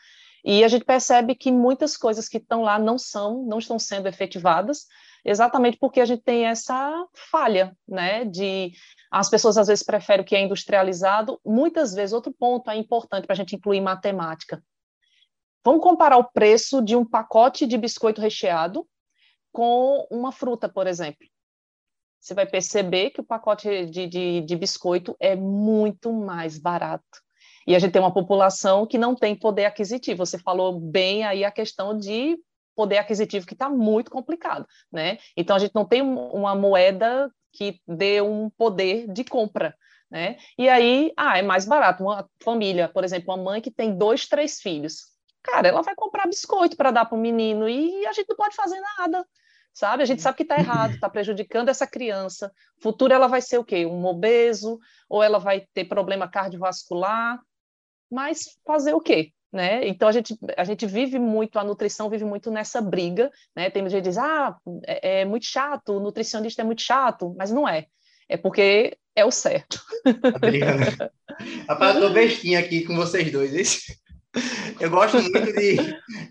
E 0.45 0.63
a 0.63 0.67
gente 0.67 0.83
percebe 0.83 1.36
que 1.36 1.51
muitas 1.51 1.95
coisas 1.95 2.27
que 2.27 2.38
estão 2.38 2.63
lá 2.63 2.77
não 2.77 2.97
são, 2.97 3.45
não 3.45 3.59
estão 3.59 3.79
sendo 3.79 4.07
efetivadas, 4.07 4.88
exatamente 5.23 5.77
porque 5.77 6.01
a 6.01 6.05
gente 6.05 6.21
tem 6.21 6.45
essa 6.45 7.07
falha, 7.31 7.75
né, 7.88 8.25
de 8.25 8.73
as 9.09 9.29
pessoas 9.29 9.57
às 9.57 9.67
vezes 9.67 9.83
preferem 9.83 10.21
o 10.21 10.25
que 10.25 10.36
é 10.36 10.41
industrializado, 10.41 11.39
muitas 11.45 11.93
vezes, 11.93 12.13
outro 12.13 12.33
ponto 12.33 12.69
é 12.69 12.75
importante 12.75 13.25
para 13.25 13.33
a 13.33 13.38
gente 13.38 13.55
incluir 13.55 13.79
matemática. 13.79 14.62
Vamos 15.63 15.81
comparar 15.81 16.17
o 16.17 16.25
preço 16.25 16.81
de 16.81 16.93
um 16.93 17.05
pacote 17.05 17.65
de 17.65 17.77
biscoito 17.77 18.19
recheado 18.19 18.86
com 19.49 20.05
uma 20.12 20.31
fruta, 20.31 20.67
por 20.67 20.88
exemplo. 20.88 21.25
Você 22.23 22.33
vai 22.33 22.45
perceber 22.45 23.09
que 23.09 23.19
o 23.19 23.23
pacote 23.23 23.86
de, 23.88 24.07
de, 24.07 24.41
de 24.41 24.55
biscoito 24.55 25.13
é 25.19 25.36
muito 25.36 26.13
mais 26.13 26.57
barato. 26.57 27.03
E 27.67 27.75
a 27.75 27.79
gente 27.79 27.91
tem 27.91 28.01
uma 28.01 28.13
população 28.13 28.88
que 28.88 28.97
não 28.97 29.13
tem 29.13 29.36
poder 29.36 29.65
aquisitivo. 29.65 30.25
Você 30.25 30.38
falou 30.38 30.79
bem 30.79 31.25
aí 31.25 31.43
a 31.43 31.51
questão 31.51 31.97
de 31.97 32.38
poder 32.73 32.97
aquisitivo 32.97 33.45
que 33.45 33.53
está 33.53 33.69
muito 33.69 34.09
complicado, 34.09 34.65
né? 34.89 35.17
Então 35.36 35.57
a 35.57 35.59
gente 35.59 35.75
não 35.75 35.83
tem 35.83 36.01
uma 36.01 36.55
moeda 36.55 37.29
que 37.51 37.81
dê 37.86 38.21
um 38.21 38.49
poder 38.51 39.05
de 39.12 39.25
compra, 39.25 39.75
né? 40.09 40.38
E 40.57 40.69
aí, 40.69 41.12
ah, 41.17 41.38
é 41.38 41.41
mais 41.41 41.65
barato. 41.65 42.03
Uma 42.03 42.25
família, 42.41 42.88
por 42.88 43.03
exemplo, 43.03 43.33
uma 43.33 43.43
mãe 43.43 43.59
que 43.62 43.69
tem 43.69 43.97
dois, 43.97 44.27
três 44.29 44.62
filhos, 44.62 45.01
cara, 45.43 45.67
ela 45.67 45.81
vai 45.81 45.93
comprar 45.93 46.25
biscoito 46.25 46.77
para 46.77 46.89
dar 46.89 47.03
para 47.03 47.17
o 47.17 47.21
menino 47.21 47.67
e 47.67 48.05
a 48.05 48.13
gente 48.13 48.29
não 48.29 48.38
pode 48.38 48.55
fazer 48.55 48.79
nada, 48.97 49.25
sabe? 49.73 50.03
A 50.03 50.05
gente 50.05 50.21
sabe 50.21 50.38
que 50.38 50.43
está 50.43 50.57
errado, 50.57 50.93
está 50.93 51.09
prejudicando 51.09 51.69
essa 51.69 51.88
criança. 51.88 52.51
Futuro 52.81 53.13
ela 53.13 53.27
vai 53.27 53.41
ser 53.41 53.57
o 53.57 53.65
quê? 53.65 53.86
Um 53.86 54.05
obeso 54.05 54.79
ou 55.09 55.23
ela 55.23 55.39
vai 55.39 55.65
ter 55.73 55.86
problema 55.86 56.27
cardiovascular? 56.29 57.39
Mas 58.12 58.57
fazer 58.65 58.93
o 58.93 59.01
quê? 59.01 59.31
Né? 59.51 59.88
Então 59.88 60.07
a 60.07 60.12
gente, 60.12 60.36
a 60.57 60.63
gente 60.63 60.86
vive 60.86 61.19
muito, 61.19 61.59
a 61.59 61.63
nutrição 61.63 62.09
vive 62.09 62.25
muito 62.25 62.49
nessa 62.49 62.81
briga, 62.81 63.31
né? 63.55 63.69
Tem 63.69 63.83
gente 63.83 64.01
que 64.01 64.09
diz, 64.09 64.17
ah, 64.17 64.57
é, 64.86 65.21
é, 65.21 65.25
muito 65.25 65.45
chato, 65.45 65.97
o 65.97 65.99
nutricionista 65.99 66.63
é 66.63 66.65
muito 66.65 66.81
chato, 66.81 67.36
mas 67.38 67.51
não 67.51 67.67
é. 67.67 67.86
É 68.27 68.36
porque 68.36 68.97
é 69.15 69.23
o 69.23 69.29
certo. 69.29 69.79
Adriana, 70.36 71.12
rapaz, 71.69 71.95
eu 71.95 72.01
tô 72.01 72.09
bestinha 72.09 72.59
aqui 72.59 72.83
com 72.83 72.95
vocês 72.95 73.31
dois. 73.31 73.86
Eu 74.79 74.89
gosto 74.89 75.21
muito 75.21 75.53
de, 75.53 75.77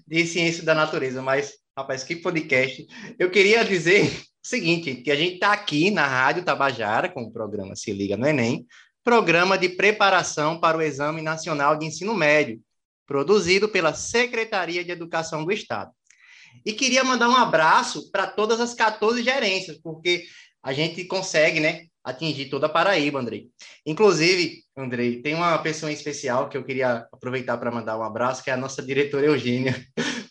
de 0.06 0.26
ciência 0.26 0.64
da 0.64 0.74
natureza, 0.74 1.22
mas, 1.22 1.52
rapaz, 1.76 2.04
que 2.04 2.16
podcast. 2.16 2.86
Eu 3.18 3.30
queria 3.30 3.64
dizer 3.64 4.04
o 4.04 4.46
seguinte, 4.46 4.96
que 4.96 5.10
a 5.10 5.16
gente 5.16 5.34
está 5.34 5.52
aqui 5.52 5.90
na 5.90 6.06
Rádio 6.06 6.44
Tabajara 6.44 7.08
com 7.08 7.22
o 7.22 7.32
programa 7.32 7.74
Se 7.74 7.92
Liga 7.92 8.16
no 8.16 8.26
Enem, 8.26 8.66
programa 9.02 9.56
de 9.56 9.70
preparação 9.70 10.60
para 10.60 10.76
o 10.76 10.82
Exame 10.82 11.22
Nacional 11.22 11.76
de 11.76 11.86
Ensino 11.86 12.14
Médio 12.14 12.60
produzido 13.06 13.68
pela 13.68 13.94
Secretaria 13.94 14.84
de 14.84 14.90
Educação 14.90 15.44
do 15.44 15.52
Estado. 15.52 15.90
E 16.64 16.72
queria 16.72 17.02
mandar 17.02 17.28
um 17.28 17.36
abraço 17.36 18.10
para 18.10 18.26
todas 18.26 18.60
as 18.60 18.74
14 18.74 19.22
gerências, 19.22 19.78
porque 19.78 20.24
a 20.62 20.72
gente 20.72 21.04
consegue, 21.04 21.58
né, 21.58 21.86
atingir 22.04 22.46
toda 22.46 22.66
a 22.66 22.70
Paraíba, 22.70 23.18
Andrei. 23.18 23.48
Inclusive, 23.84 24.62
Andrei, 24.76 25.20
tem 25.20 25.34
uma 25.34 25.58
pessoa 25.58 25.90
em 25.90 25.94
especial 25.94 26.48
que 26.48 26.56
eu 26.56 26.64
queria 26.64 27.06
aproveitar 27.12 27.56
para 27.58 27.70
mandar 27.70 27.98
um 27.98 28.02
abraço, 28.02 28.42
que 28.42 28.50
é 28.50 28.52
a 28.52 28.56
nossa 28.56 28.82
diretora 28.82 29.26
Eugênia, 29.26 29.74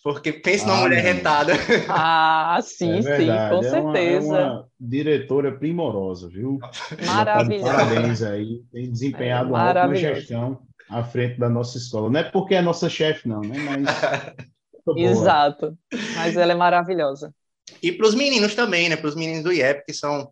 porque 0.03 0.33
pensa 0.33 0.65
numa 0.65 0.77
ah, 0.77 0.81
mulher 0.81 1.03
retada. 1.03 1.53
Ah, 1.87 2.59
sim, 2.63 2.97
é 2.97 3.01
sim, 3.01 3.27
com 3.49 3.61
certeza. 3.61 3.77
É 3.77 4.19
uma, 4.19 4.37
é 4.37 4.51
uma 4.51 4.67
diretora 4.79 5.51
primorosa, 5.51 6.27
viu? 6.27 6.59
Maravilhosa. 7.05 7.71
Parabéns 7.71 8.23
aí, 8.23 8.63
tem 8.71 8.91
desempenhado 8.91 9.49
é, 9.49 9.51
uma 9.51 9.69
ótima 9.69 9.95
gestão 9.95 10.61
à 10.89 11.03
frente 11.03 11.39
da 11.39 11.49
nossa 11.49 11.77
escola. 11.77 12.09
Não 12.09 12.19
é 12.19 12.23
porque 12.23 12.55
é 12.55 12.61
nossa 12.61 12.89
chefe, 12.89 13.27
não, 13.27 13.41
né? 13.41 13.57
Mas. 13.59 14.97
Exato. 14.97 15.77
Mas 16.15 16.35
ela 16.35 16.51
é 16.51 16.55
maravilhosa. 16.55 17.33
E 17.81 17.91
para 17.91 18.07
os 18.07 18.15
meninos 18.15 18.55
também, 18.55 18.89
né? 18.89 18.95
Para 18.95 19.09
os 19.09 19.15
meninos 19.15 19.43
do 19.43 19.53
IEP, 19.53 19.85
que 19.85 19.93
são 19.93 20.31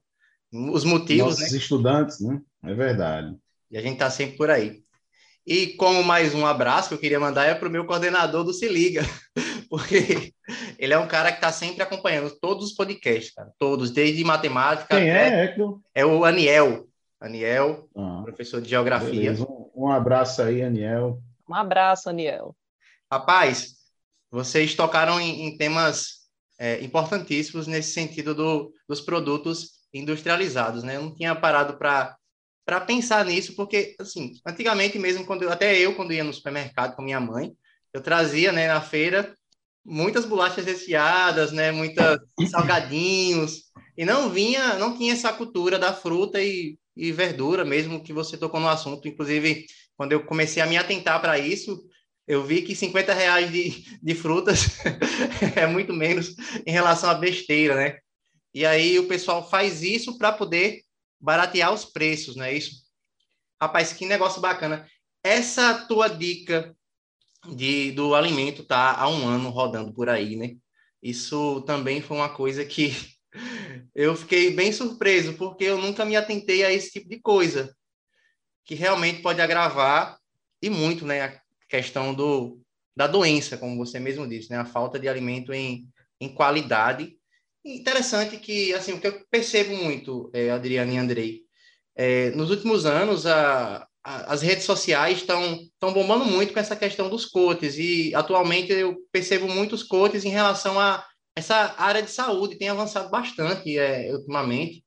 os 0.52 0.84
motivos. 0.84 1.40
Nossos 1.40 1.52
né? 1.52 1.58
estudantes, 1.58 2.20
né? 2.20 2.42
É 2.64 2.74
verdade. 2.74 3.36
E 3.70 3.78
a 3.78 3.82
gente 3.82 3.94
está 3.94 4.10
sempre 4.10 4.36
por 4.36 4.50
aí. 4.50 4.82
E 5.46 5.68
como 5.78 6.04
mais 6.04 6.36
um 6.36 6.46
abraço 6.46 6.90
que 6.90 6.96
eu 6.96 7.00
queria 7.00 7.20
mandar 7.20 7.46
é 7.46 7.56
para 7.56 7.68
o 7.68 7.72
meu 7.72 7.86
coordenador 7.86 8.44
do 8.44 8.54
Se 8.54 8.68
Liga, 8.68 9.04
porque 9.70 10.34
ele 10.80 10.94
é 10.94 10.98
um 10.98 11.08
cara 11.08 11.32
que 11.32 11.38
está 11.38 11.52
sempre 11.52 11.84
acompanhando 11.84 12.36
todos 12.40 12.66
os 12.66 12.74
podcasts, 12.74 13.34
cara, 13.34 13.52
todos, 13.58 13.92
desde 13.92 14.24
matemática. 14.24 14.98
Quem 14.98 15.10
é, 15.10 15.46
é? 15.46 15.56
É 15.94 16.06
o 16.06 16.26
Aniel. 16.26 16.88
Aniel, 17.22 17.90
ah, 17.96 18.22
professor 18.24 18.62
de 18.62 18.70
geografia. 18.70 19.34
Um, 19.34 19.86
um, 19.86 19.92
abraço 19.92 20.42
aí, 20.42 20.64
Aniel. 20.64 21.22
Um 21.48 21.54
abraço, 21.54 22.10
Aniel. 22.10 22.56
Rapaz, 23.12 23.76
vocês 24.32 24.74
tocaram 24.74 25.20
em, 25.20 25.48
em 25.48 25.58
temas 25.58 26.30
é, 26.58 26.82
importantíssimos 26.82 27.68
nesse 27.68 27.92
sentido 27.92 28.34
do, 28.34 28.74
dos 28.88 29.02
produtos 29.02 29.80
industrializados, 29.94 30.82
né? 30.84 30.96
Eu 30.96 31.04
não 31.04 31.14
tinha 31.14 31.36
parado 31.36 31.78
para 31.78 32.16
para 32.70 32.82
pensar 32.82 33.26
nisso, 33.26 33.56
porque, 33.56 33.96
assim, 34.00 34.34
antigamente 34.46 35.00
mesmo, 35.00 35.26
quando 35.26 35.42
eu, 35.42 35.52
até 35.52 35.76
eu, 35.76 35.96
quando 35.96 36.14
ia 36.14 36.24
no 36.24 36.32
supermercado 36.32 36.96
com 36.96 37.02
minha 37.02 37.20
mãe, 37.20 37.52
eu 37.92 38.00
trazia, 38.00 38.52
né, 38.52 38.68
na 38.68 38.80
feira, 38.80 39.36
muitas 39.86 40.26
bolachas 40.26 40.66
recheadas, 40.66 41.52
né, 41.52 41.72
muitas 41.72 42.20
salgadinhos, 42.50 43.64
e 43.98 44.06
não 44.06 44.30
vinha, 44.30 44.76
não 44.76 44.98
tinha 44.98 45.14
essa 45.14 45.34
cultura 45.34 45.78
da 45.78 45.94
fruta 45.94 46.42
e 46.42 46.78
e 47.00 47.14
verdura, 47.14 47.64
mesmo 47.64 48.04
que 48.04 48.12
você 48.12 48.38
tocou 48.38 48.60
no 48.60 48.68
assunto. 48.68 49.08
Inclusive, 49.08 49.66
quando 49.96 50.12
eu 50.12 50.26
comecei 50.26 50.62
a 50.62 50.66
me 50.66 50.78
atentar 50.78 51.22
para 51.22 51.40
isso, 51.40 51.82
eu 52.28 52.44
vi 52.44 52.62
que 52.62 52.76
50 52.76 53.14
reais 53.14 53.50
de, 53.50 53.86
de 54.04 54.14
frutas 54.14 54.68
é 55.56 55.66
muito 55.66 55.94
menos 55.94 56.36
em 56.68 56.72
relação 56.72 57.10
à 57.10 57.14
besteira, 57.14 57.76
né? 57.76 57.98
E 58.54 58.66
aí 58.66 59.00
o 59.00 59.08
pessoal 59.08 59.50
faz 59.50 59.82
isso 59.82 60.18
para 60.18 60.34
poder 60.34 60.82
baratear 61.20 61.74
os 61.74 61.86
preços, 61.86 62.36
não 62.36 62.44
é 62.44 62.54
isso? 62.54 62.84
Rapaz, 63.62 63.94
que 63.94 64.06
negócio 64.06 64.42
bacana. 64.42 64.86
Essa 65.24 65.74
tua 65.86 66.10
dica 66.10 66.76
de, 67.48 67.92
do 67.92 68.16
alimento 68.16 68.64
tá 68.64 68.96
há 68.96 69.10
um 69.10 69.28
ano 69.28 69.50
rodando 69.50 69.94
por 69.94 70.10
aí, 70.10 70.36
né? 70.36 70.56
Isso 71.02 71.62
também 71.62 72.02
foi 72.02 72.18
uma 72.18 72.30
coisa 72.30 72.66
que 72.66 72.94
eu 73.96 74.16
fiquei 74.16 74.52
bem 74.52 74.72
surpreso, 74.72 75.34
porque 75.34 75.64
eu 75.64 75.78
nunca 75.78 76.06
me 76.06 76.16
atentei 76.16 76.64
a 76.64 76.72
esse 76.72 76.92
tipo 76.92 77.10
de 77.10 77.20
coisa, 77.20 77.74
que 78.66 78.76
realmente 78.76 79.22
pode 79.22 79.42
agravar, 79.42 80.18
e 80.62 80.70
muito, 80.70 81.06
né, 81.06 81.22
a 81.22 81.42
questão 81.70 82.14
do, 82.14 82.62
da 82.96 83.08
doença, 83.08 83.58
como 83.58 83.78
você 83.78 84.00
mesmo 84.00 84.28
disse, 84.28 84.50
né, 84.50 84.58
a 84.58 84.66
falta 84.66 85.00
de 85.00 85.08
alimento 85.08 85.54
em, 85.54 85.88
em 86.20 86.28
qualidade. 86.28 87.18
Interessante 87.64 88.38
que, 88.38 88.74
assim, 88.74 88.94
o 88.94 89.00
que 89.00 89.08
eu 89.08 89.26
percebo 89.32 89.76
muito, 89.76 90.30
é, 90.34 90.50
Adriana 90.50 90.92
e 90.92 90.98
Andrei, 90.98 91.42
é, 91.96 92.32
nos 92.32 92.50
últimos 92.50 92.86
anos, 92.86 93.26
a, 93.26 93.78
a, 93.78 93.88
as 94.28 94.42
redes 94.42 94.64
sociais 94.64 95.20
estão 95.20 95.70
bombando 95.82 96.26
muito 96.26 96.52
com 96.52 96.60
essa 96.60 96.76
questão 96.76 97.10
dos 97.10 97.26
cotes, 97.26 97.78
e 97.78 98.14
atualmente 98.16 98.72
eu 98.72 98.98
percebo 99.12 99.48
muitos 99.48 99.84
cotes 99.84 100.26
em 100.26 100.30
relação 100.30 100.80
a 100.80 101.06
essa 101.36 101.76
área 101.78 102.02
de 102.02 102.10
saúde 102.10 102.58
tem 102.58 102.70
avançado 102.70 103.10
bastante 103.10 103.78
é, 103.78 104.12
ultimamente. 104.12 104.84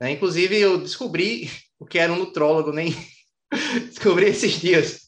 Né? 0.00 0.12
Inclusive, 0.12 0.58
eu 0.58 0.78
descobri 0.78 1.50
o 1.78 1.84
que 1.84 1.98
era 1.98 2.12
um 2.12 2.16
nutrólogo, 2.16 2.72
nem 2.72 2.94
descobri 3.90 4.26
esses 4.26 4.52
dias. 4.52 5.00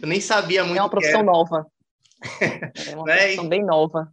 Eu 0.00 0.06
nem 0.06 0.20
sabia 0.20 0.62
muito. 0.62 0.78
É 0.78 0.82
uma 0.82 0.90
profissão 0.90 1.22
nova. 1.22 1.66
É 2.40 2.96
uma 2.96 3.04
né? 3.04 3.16
profissão 3.16 3.48
bem 3.48 3.64
nova. 3.64 4.12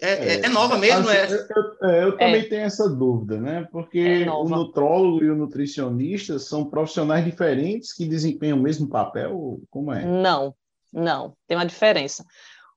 É, 0.00 0.34
é, 0.36 0.40
é 0.44 0.48
nova 0.48 0.76
mesmo? 0.78 1.08
Assim, 1.08 1.16
é... 1.16 1.32
Eu, 1.32 1.88
eu, 1.88 1.90
eu 1.90 2.12
também 2.12 2.48
tenho 2.48 2.62
essa 2.62 2.88
dúvida, 2.88 3.40
né? 3.40 3.66
Porque 3.70 4.26
o 4.28 4.44
nutrólogo 4.44 5.24
e 5.24 5.30
o 5.30 5.36
nutricionista 5.36 6.38
são 6.38 6.64
profissionais 6.64 7.24
diferentes 7.24 7.92
que 7.92 8.06
desempenham 8.06 8.58
o 8.58 8.62
mesmo 8.62 8.88
papel? 8.88 9.60
Como 9.70 9.92
é? 9.92 10.04
Não, 10.04 10.54
não, 10.92 11.34
tem 11.46 11.56
uma 11.56 11.66
diferença. 11.66 12.24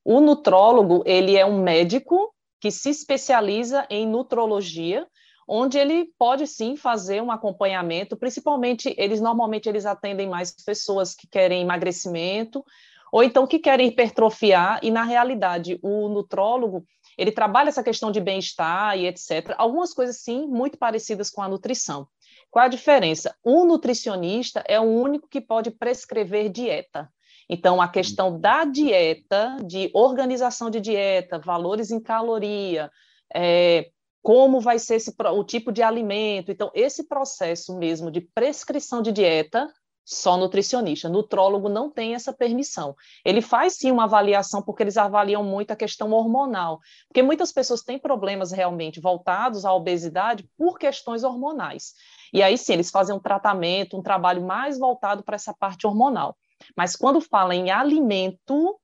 O 0.03 0.19
nutrólogo, 0.19 1.03
ele 1.05 1.37
é 1.37 1.45
um 1.45 1.61
médico 1.61 2.33
que 2.59 2.71
se 2.71 2.89
especializa 2.89 3.85
em 3.89 4.07
nutrologia, 4.07 5.07
onde 5.47 5.77
ele 5.77 6.09
pode 6.17 6.47
sim 6.47 6.75
fazer 6.75 7.21
um 7.21 7.31
acompanhamento, 7.31 8.15
principalmente 8.15 8.93
eles 8.97 9.19
normalmente 9.19 9.67
eles 9.67 9.85
atendem 9.85 10.29
mais 10.29 10.51
pessoas 10.51 11.15
que 11.15 11.27
querem 11.27 11.61
emagrecimento 11.61 12.63
ou 13.11 13.23
então 13.23 13.45
que 13.45 13.59
querem 13.59 13.89
hipertrofiar 13.89 14.79
e 14.81 14.89
na 14.89 15.03
realidade 15.03 15.77
o 15.81 16.07
nutrólogo 16.07 16.85
ele 17.21 17.31
trabalha 17.31 17.69
essa 17.69 17.83
questão 17.83 18.11
de 18.11 18.19
bem-estar 18.19 18.97
e 18.97 19.05
etc. 19.05 19.53
Algumas 19.55 19.93
coisas 19.93 20.17
sim 20.17 20.47
muito 20.47 20.75
parecidas 20.75 21.29
com 21.29 21.43
a 21.43 21.47
nutrição. 21.47 22.07
Qual 22.49 22.65
a 22.65 22.67
diferença? 22.67 23.35
O 23.43 23.63
nutricionista 23.63 24.63
é 24.67 24.79
o 24.79 24.85
único 24.85 25.27
que 25.29 25.39
pode 25.39 25.69
prescrever 25.69 26.49
dieta. 26.49 27.07
Então, 27.47 27.79
a 27.79 27.87
questão 27.87 28.39
da 28.39 28.65
dieta, 28.65 29.55
de 29.63 29.91
organização 29.93 30.71
de 30.71 30.81
dieta, 30.81 31.37
valores 31.37 31.91
em 31.91 31.99
caloria, 31.99 32.89
é, 33.35 33.91
como 34.23 34.59
vai 34.59 34.79
ser 34.79 34.95
esse, 34.95 35.13
o 35.19 35.43
tipo 35.43 35.71
de 35.71 35.83
alimento. 35.83 36.51
Então, 36.51 36.71
esse 36.73 37.07
processo 37.07 37.77
mesmo 37.77 38.09
de 38.09 38.21
prescrição 38.21 38.99
de 39.03 39.11
dieta, 39.11 39.71
só 40.03 40.37
nutricionista. 40.37 41.09
Nutrólogo 41.09 41.69
não 41.69 41.89
tem 41.89 42.15
essa 42.15 42.33
permissão. 42.33 42.95
Ele 43.23 43.41
faz 43.41 43.73
sim 43.77 43.91
uma 43.91 44.03
avaliação, 44.03 44.61
porque 44.61 44.83
eles 44.83 44.97
avaliam 44.97 45.43
muito 45.43 45.71
a 45.71 45.75
questão 45.75 46.11
hormonal. 46.11 46.79
Porque 47.07 47.21
muitas 47.21 47.51
pessoas 47.51 47.81
têm 47.81 47.99
problemas 47.99 48.51
realmente 48.51 48.99
voltados 48.99 49.65
à 49.65 49.73
obesidade 49.73 50.49
por 50.57 50.77
questões 50.77 51.23
hormonais. 51.23 51.93
E 52.33 52.41
aí 52.41 52.57
sim, 52.57 52.73
eles 52.73 52.89
fazem 52.89 53.15
um 53.15 53.19
tratamento, 53.19 53.97
um 53.97 54.01
trabalho 54.01 54.45
mais 54.45 54.77
voltado 54.77 55.23
para 55.23 55.35
essa 55.35 55.53
parte 55.53 55.85
hormonal. 55.85 56.35
Mas 56.75 56.95
quando 56.95 57.21
fala 57.21 57.55
em 57.55 57.71
alimento, 57.71 58.79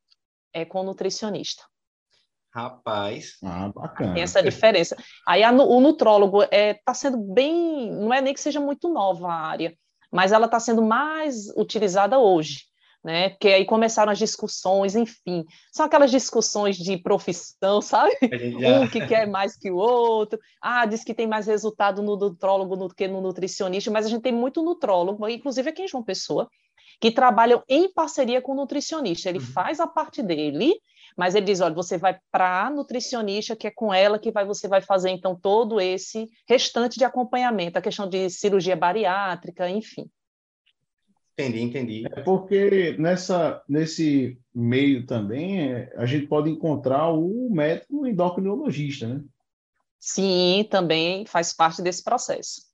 é 0.54 0.66
com 0.66 0.84
nutricionista. 0.84 1.64
Rapaz. 2.58 3.38
Ah, 3.44 3.70
bacana. 3.70 4.16
Tem 4.16 4.24
essa 4.24 4.42
diferença. 4.42 4.98
Aí 5.28 5.44
a, 5.44 5.52
o 5.52 5.80
nutrólogo 5.80 6.42
está 6.42 6.56
é, 6.56 6.74
tá 6.74 6.94
sendo 6.94 7.18
bem. 7.18 7.92
Não 7.92 8.12
é 8.12 8.20
nem 8.20 8.34
que 8.34 8.40
seja 8.40 8.60
muito 8.60 8.90
nova 8.90 9.28
a 9.28 9.36
área, 9.36 9.78
mas 10.12 10.32
ela 10.32 10.46
está 10.46 10.60
sendo 10.60 10.82
mais 10.82 11.50
utilizada 11.56 12.18
hoje. 12.20 12.66
Né? 13.04 13.30
Porque 13.30 13.48
aí 13.48 13.64
começaram 13.64 14.12
as 14.12 14.18
discussões, 14.18 14.96
enfim, 14.96 15.46
são 15.72 15.86
aquelas 15.86 16.12
discussões 16.12 16.76
de 16.76 16.98
profissão, 16.98 17.80
sabe? 17.82 18.18
Já... 18.60 18.82
Um 18.82 18.88
que 18.88 19.06
quer 19.08 19.28
mais 19.28 19.56
que 19.56 19.72
o 19.72 19.78
outro, 19.78 20.38
ah, 20.62 20.86
diz 20.86 21.04
que 21.04 21.14
tem 21.14 21.28
mais 21.28 21.48
resultado 21.48 22.02
no 22.02 22.18
nutrólogo 22.18 22.76
do 22.76 22.90
que 22.90 23.08
no 23.08 23.22
nutricionista, 23.22 23.92
mas 23.92 24.06
a 24.06 24.10
gente 24.10 24.24
tem 24.24 24.34
muito 24.34 24.62
nutrólogo, 24.62 25.30
inclusive 25.30 25.70
aqui 25.70 25.84
em 25.84 25.88
João 25.88 26.04
Pessoa, 26.04 26.50
que 27.00 27.12
trabalham 27.12 27.64
em 27.70 27.92
parceria 27.94 28.42
com 28.42 28.54
o 28.54 28.56
nutricionista. 28.56 29.30
Ele 29.30 29.40
uhum. 29.40 29.46
faz 29.46 29.80
a 29.80 29.88
parte 29.88 30.22
dele, 30.22 30.74
mas 31.18 31.34
ele 31.34 31.48
diz, 31.48 31.60
olha, 31.62 31.74
você 31.74 31.98
vai 31.98 32.20
para 32.32 32.68
a 32.68 32.70
nutricionista, 32.70 33.56
que 33.56 33.66
é 33.66 33.72
com 33.72 33.92
ela 33.92 34.20
que 34.20 34.32
vai, 34.32 34.46
você 34.46 34.68
vai 34.68 34.82
fazer, 34.82 35.10
então, 35.10 35.36
todo 35.36 35.82
esse 35.82 36.30
restante 36.48 37.00
de 37.00 37.04
acompanhamento, 37.04 37.80
a 37.80 37.82
questão 37.82 38.08
de 38.08 38.30
cirurgia 38.30 38.76
bariátrica, 38.76 39.68
enfim. 39.68 40.08
Entendi, 41.34 41.62
entendi. 41.62 42.04
É 42.12 42.22
porque 42.22 42.96
nessa, 42.98 43.62
nesse 43.68 44.40
meio 44.54 45.06
também 45.06 45.72
é, 45.72 45.94
a 45.96 46.06
gente 46.06 46.28
pode 46.28 46.50
encontrar 46.50 47.12
o 47.12 47.50
médico 47.50 48.06
endocrinologista, 48.06 49.08
né? 49.08 49.24
Sim, 50.00 50.68
também 50.70 51.26
faz 51.26 51.52
parte 51.54 51.82
desse 51.82 52.04
processo. 52.04 52.68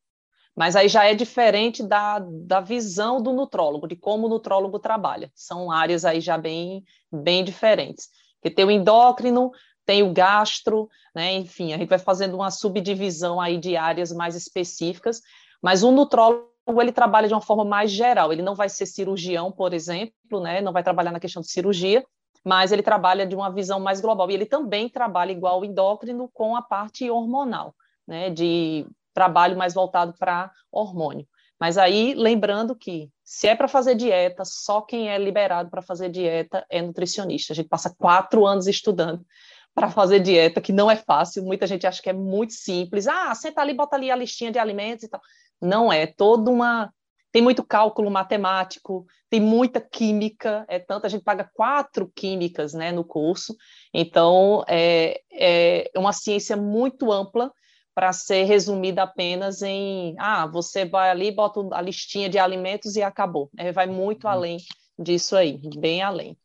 Mas 0.56 0.76
aí 0.76 0.88
já 0.88 1.06
é 1.06 1.16
diferente 1.16 1.82
da, 1.82 2.20
da 2.20 2.62
visão 2.62 3.22
do 3.22 3.34
nutrólogo, 3.34 3.88
de 3.88 3.96
como 3.96 4.28
o 4.28 4.30
nutrólogo 4.30 4.80
trabalha. 4.80 5.32
São 5.34 5.72
áreas 5.72 6.06
aí 6.06 6.22
já 6.22 6.38
bem, 6.38 6.84
bem 7.12 7.44
diferentes. 7.44 8.10
Porque 8.44 8.54
tem 8.54 8.66
o 8.66 8.72
endócrino, 8.72 9.52
tem 9.86 10.04
o 10.04 10.12
gastro, 10.12 10.90
né? 11.16 11.34
enfim, 11.34 11.72
a 11.72 11.78
gente 11.78 11.88
vai 11.88 11.98
fazendo 11.98 12.36
uma 12.36 12.52
subdivisão 12.52 13.40
aí 13.40 13.58
de 13.58 13.78
áreas 13.78 14.12
mais 14.12 14.36
específicas, 14.36 15.22
mas 15.62 15.82
o 15.82 15.92
nutrólogo 15.92 16.52
ele 16.82 16.92
trabalha 16.92 17.30
de 17.30 17.34
uma 17.34 17.40
forma 17.40 17.64
mais 17.64 17.90
geral, 17.90 18.34
ele 18.34 18.42
não 18.42 18.54
vai 18.54 18.68
ser 18.68 18.86
cirurgião, 18.86 19.50
por 19.50 19.74
exemplo, 19.74 20.42
né? 20.42 20.60
não 20.60 20.74
vai 20.74 20.84
trabalhar 20.84 21.12
na 21.12 21.22
questão 21.22 21.42
de 21.42 21.50
cirurgia, 21.50 22.06
mas 22.44 22.74
ele 22.74 22.84
trabalha 22.84 23.26
de 23.26 23.34
uma 23.34 23.50
visão 23.50 23.80
mais 23.80 24.02
global, 24.02 24.30
e 24.30 24.34
ele 24.34 24.46
também 24.46 24.90
trabalha 24.90 25.32
igual 25.32 25.62
o 25.62 25.66
endócrino 25.66 26.30
com 26.34 26.54
a 26.58 26.62
parte 26.62 27.10
hormonal, 27.10 27.74
né? 28.06 28.30
de 28.30 28.86
trabalho 29.14 29.58
mais 29.58 29.74
voltado 29.74 30.14
para 30.20 30.52
hormônio. 30.70 31.26
Mas 31.58 31.78
aí, 31.78 32.14
lembrando 32.14 32.76
que 32.76 33.10
se 33.24 33.48
é 33.48 33.56
para 33.56 33.68
fazer 33.68 33.96
dieta, 33.96 34.44
só 34.46 34.82
quem 34.82 35.10
é 35.10 35.18
liberado 35.18 35.70
para 35.70 35.82
fazer 35.82 36.10
dieta 36.10 36.66
é 36.70 36.82
nutricionista. 36.82 37.54
A 37.54 37.56
gente 37.56 37.70
passa 37.70 37.96
quatro 37.98 38.46
anos 38.46 38.68
estudando 38.68 39.26
para 39.74 39.90
fazer 39.90 40.20
dieta, 40.20 40.62
que 40.62 40.74
não 40.74 40.92
é 40.92 40.96
fácil. 40.96 41.44
Muita 41.44 41.66
gente 41.66 41.88
acha 41.88 42.02
que 42.02 42.10
é 42.10 42.14
muito 42.14 42.54
simples. 42.54 43.08
Ah, 43.08 43.34
senta 43.34 43.62
ali, 43.62 43.74
bota 43.74 43.96
ali 43.96 44.12
a 44.12 44.16
listinha 44.16 44.52
de 44.52 44.60
alimentos 44.60 45.06
e 45.06 45.08
tal. 45.08 45.22
Não 45.62 45.92
é, 45.92 46.06
toda 46.06 46.52
uma. 46.52 46.94
Tem 47.32 47.42
muito 47.42 47.64
cálculo 47.64 48.12
matemático, 48.12 49.08
tem 49.28 49.40
muita 49.40 49.82
química, 49.82 50.64
é 50.68 50.78
tanto, 50.78 51.08
a 51.08 51.10
gente 51.10 51.24
paga 51.24 51.50
quatro 51.56 52.12
químicas 52.16 52.76
né, 52.76 52.92
no 52.92 53.04
curso, 53.04 53.56
então 53.92 54.64
é, 54.68 55.20
é 55.32 55.90
uma 55.98 56.14
ciência 56.14 56.56
muito 56.56 57.12
ampla 57.12 57.52
para 57.94 58.12
ser 58.12 58.44
resumida 58.44 59.04
apenas 59.04 59.62
em 59.62 60.16
ah, 60.18 60.48
você 60.48 60.86
vai 60.86 61.10
ali, 61.10 61.32
bota 61.32 61.60
a 61.72 61.82
listinha 61.82 62.30
de 62.30 62.40
alimentos 62.40 62.96
e 62.96 63.02
acabou. 63.02 63.50
É, 63.58 63.72
vai 63.72 63.88
muito 63.88 64.26
uhum. 64.26 64.32
além 64.32 64.58
disso 64.98 65.36
aí, 65.36 65.60
bem 65.78 66.02
além. 66.02 66.38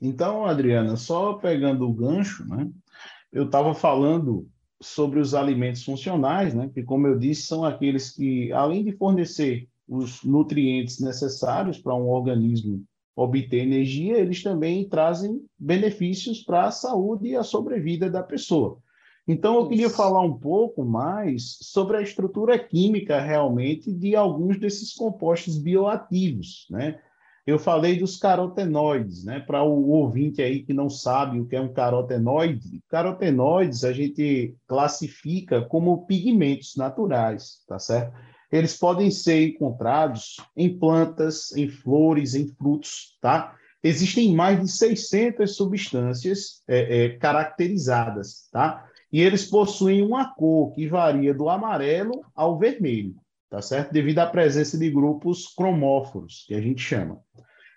Então, 0.00 0.44
Adriana, 0.44 0.96
só 0.96 1.34
pegando 1.34 1.88
o 1.88 1.92
gancho, 1.92 2.46
né? 2.46 2.68
Eu 3.32 3.46
estava 3.46 3.74
falando 3.74 4.48
sobre 4.80 5.18
os 5.18 5.34
alimentos 5.34 5.82
funcionais, 5.82 6.54
né? 6.54 6.70
Que, 6.72 6.82
como 6.82 7.06
eu 7.06 7.18
disse, 7.18 7.42
são 7.42 7.64
aqueles 7.64 8.10
que, 8.10 8.52
além 8.52 8.84
de 8.84 8.92
fornecer 8.92 9.68
os 9.88 10.22
nutrientes 10.22 11.00
necessários 11.00 11.78
para 11.78 11.94
um 11.94 12.08
organismo 12.08 12.84
obter 13.16 13.62
energia, 13.62 14.18
eles 14.18 14.42
também 14.42 14.88
trazem 14.88 15.44
benefícios 15.58 16.44
para 16.44 16.66
a 16.66 16.70
saúde 16.70 17.28
e 17.28 17.36
a 17.36 17.42
sobrevida 17.42 18.08
da 18.08 18.22
pessoa. 18.22 18.78
Então, 19.28 19.56
eu 19.56 19.68
queria 19.68 19.90
falar 19.90 20.22
um 20.22 20.38
pouco 20.38 20.82
mais 20.82 21.58
sobre 21.60 21.98
a 21.98 22.00
estrutura 22.00 22.58
química 22.58 23.20
realmente 23.20 23.92
de 23.92 24.16
alguns 24.16 24.58
desses 24.58 24.94
compostos 24.94 25.58
bioativos, 25.58 26.66
né? 26.70 26.98
Eu 27.46 27.58
falei 27.58 27.98
dos 27.98 28.16
carotenoides, 28.16 29.24
né? 29.24 29.40
Para 29.40 29.62
o 29.62 29.90
ouvinte 29.90 30.40
aí 30.40 30.62
que 30.62 30.72
não 30.72 30.88
sabe 30.88 31.40
o 31.40 31.46
que 31.46 31.56
é 31.56 31.60
um 31.60 31.72
carotenoide, 31.72 32.82
carotenoides 32.88 33.84
a 33.84 33.92
gente 33.92 34.54
classifica 34.66 35.60
como 35.62 36.06
pigmentos 36.06 36.74
naturais, 36.76 37.62
tá 37.66 37.78
certo? 37.78 38.14
Eles 38.50 38.78
podem 38.78 39.10
ser 39.10 39.48
encontrados 39.48 40.36
em 40.56 40.78
plantas, 40.78 41.54
em 41.54 41.68
flores, 41.68 42.34
em 42.34 42.48
frutos, 42.48 43.16
tá? 43.20 43.54
Existem 43.82 44.34
mais 44.34 44.60
de 44.60 44.68
600 44.68 45.54
substâncias 45.54 46.62
é, 46.66 47.04
é, 47.04 47.08
caracterizadas, 47.18 48.48
tá? 48.50 48.88
E 49.12 49.20
eles 49.20 49.46
possuem 49.46 50.02
uma 50.02 50.34
cor 50.34 50.72
que 50.74 50.86
varia 50.86 51.32
do 51.32 51.48
amarelo 51.48 52.22
ao 52.34 52.58
vermelho, 52.58 53.14
tá 53.50 53.62
certo? 53.62 53.92
Devido 53.92 54.18
à 54.18 54.26
presença 54.26 54.76
de 54.78 54.90
grupos 54.90 55.46
cromóforos, 55.46 56.44
que 56.46 56.54
a 56.54 56.60
gente 56.60 56.80
chama. 56.80 57.18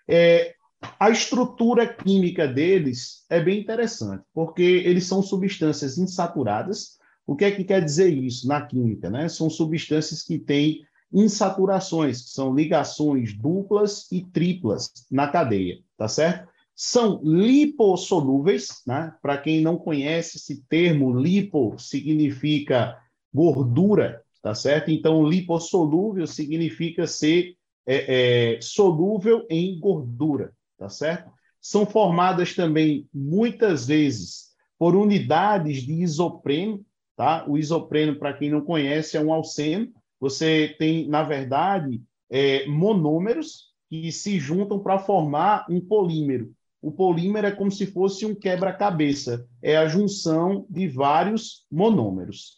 É, 0.08 0.54
a 0.98 1.10
estrutura 1.10 1.86
química 1.86 2.46
deles 2.46 3.24
é 3.30 3.40
bem 3.40 3.60
interessante, 3.60 4.24
porque 4.34 4.62
eles 4.62 5.06
são 5.06 5.22
substâncias 5.22 5.96
insaturadas. 5.96 6.98
O 7.26 7.36
que 7.36 7.44
é 7.44 7.50
que 7.50 7.64
quer 7.64 7.82
dizer 7.84 8.12
isso 8.12 8.46
na 8.48 8.66
química? 8.66 9.08
Né? 9.08 9.28
São 9.28 9.48
substâncias 9.48 10.22
que 10.22 10.38
têm 10.38 10.80
insaturações, 11.12 12.22
que 12.22 12.30
são 12.30 12.54
ligações 12.54 13.32
duplas 13.34 14.10
e 14.10 14.22
triplas 14.22 14.90
na 15.10 15.28
cadeia, 15.28 15.78
tá 15.96 16.08
certo? 16.08 16.51
São 16.84 17.20
lipossolúveis, 17.22 18.82
né? 18.84 19.14
Para 19.22 19.38
quem 19.38 19.60
não 19.60 19.76
conhece 19.76 20.36
esse 20.36 20.64
termo, 20.64 21.16
lipo 21.16 21.78
significa 21.78 22.98
gordura, 23.32 24.20
tá 24.42 24.52
certo? 24.52 24.90
Então, 24.90 25.24
lipossolúvel 25.24 26.26
significa 26.26 27.06
ser 27.06 27.54
é, 27.86 28.56
é, 28.56 28.60
solúvel 28.60 29.46
em 29.48 29.78
gordura, 29.78 30.52
tá 30.76 30.88
certo? 30.88 31.30
São 31.60 31.86
formadas 31.86 32.52
também, 32.52 33.08
muitas 33.14 33.86
vezes, 33.86 34.48
por 34.76 34.96
unidades 34.96 35.84
de 35.84 36.02
isopreno, 36.02 36.84
tá? 37.16 37.44
O 37.48 37.56
isopreno, 37.56 38.16
para 38.16 38.32
quem 38.32 38.50
não 38.50 38.60
conhece, 38.60 39.16
é 39.16 39.20
um 39.20 39.32
alceno. 39.32 39.88
Você 40.18 40.74
tem, 40.80 41.06
na 41.06 41.22
verdade, 41.22 42.02
é, 42.28 42.66
monômeros 42.66 43.72
que 43.88 44.10
se 44.10 44.40
juntam 44.40 44.80
para 44.80 44.98
formar 44.98 45.64
um 45.70 45.80
polímero, 45.80 46.52
o 46.82 46.90
polímero 46.90 47.46
é 47.46 47.52
como 47.52 47.70
se 47.70 47.86
fosse 47.86 48.26
um 48.26 48.34
quebra-cabeça, 48.34 49.46
é 49.62 49.76
a 49.76 49.86
junção 49.86 50.66
de 50.68 50.88
vários 50.88 51.64
monômeros. 51.70 52.56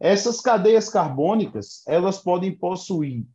Essas 0.00 0.40
cadeias 0.40 0.88
carbônicas, 0.88 1.82
elas 1.86 2.18
podem 2.18 2.56
possuir 2.56 3.26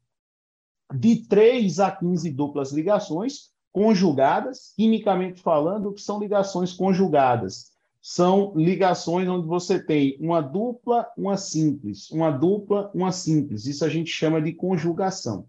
de 0.94 1.28
3 1.28 1.80
a 1.80 1.92
15 1.92 2.32
duplas 2.32 2.72
ligações 2.72 3.52
conjugadas, 3.72 4.74
quimicamente 4.76 5.42
falando, 5.42 5.90
o 5.90 5.94
que 5.94 6.02
são 6.02 6.20
ligações 6.20 6.74
conjugadas? 6.74 7.72
São 8.02 8.52
ligações 8.56 9.30
onde 9.30 9.48
você 9.48 9.80
tem 9.80 10.18
uma 10.20 10.42
dupla, 10.42 11.08
uma 11.16 11.38
simples, 11.38 12.10
uma 12.10 12.32
dupla, 12.32 12.92
uma 12.96 13.12
simples. 13.12 13.68
Isso 13.68 13.86
a 13.86 13.90
gente 13.90 14.10
chama 14.10 14.42
de 14.42 14.54
conjugação, 14.54 15.48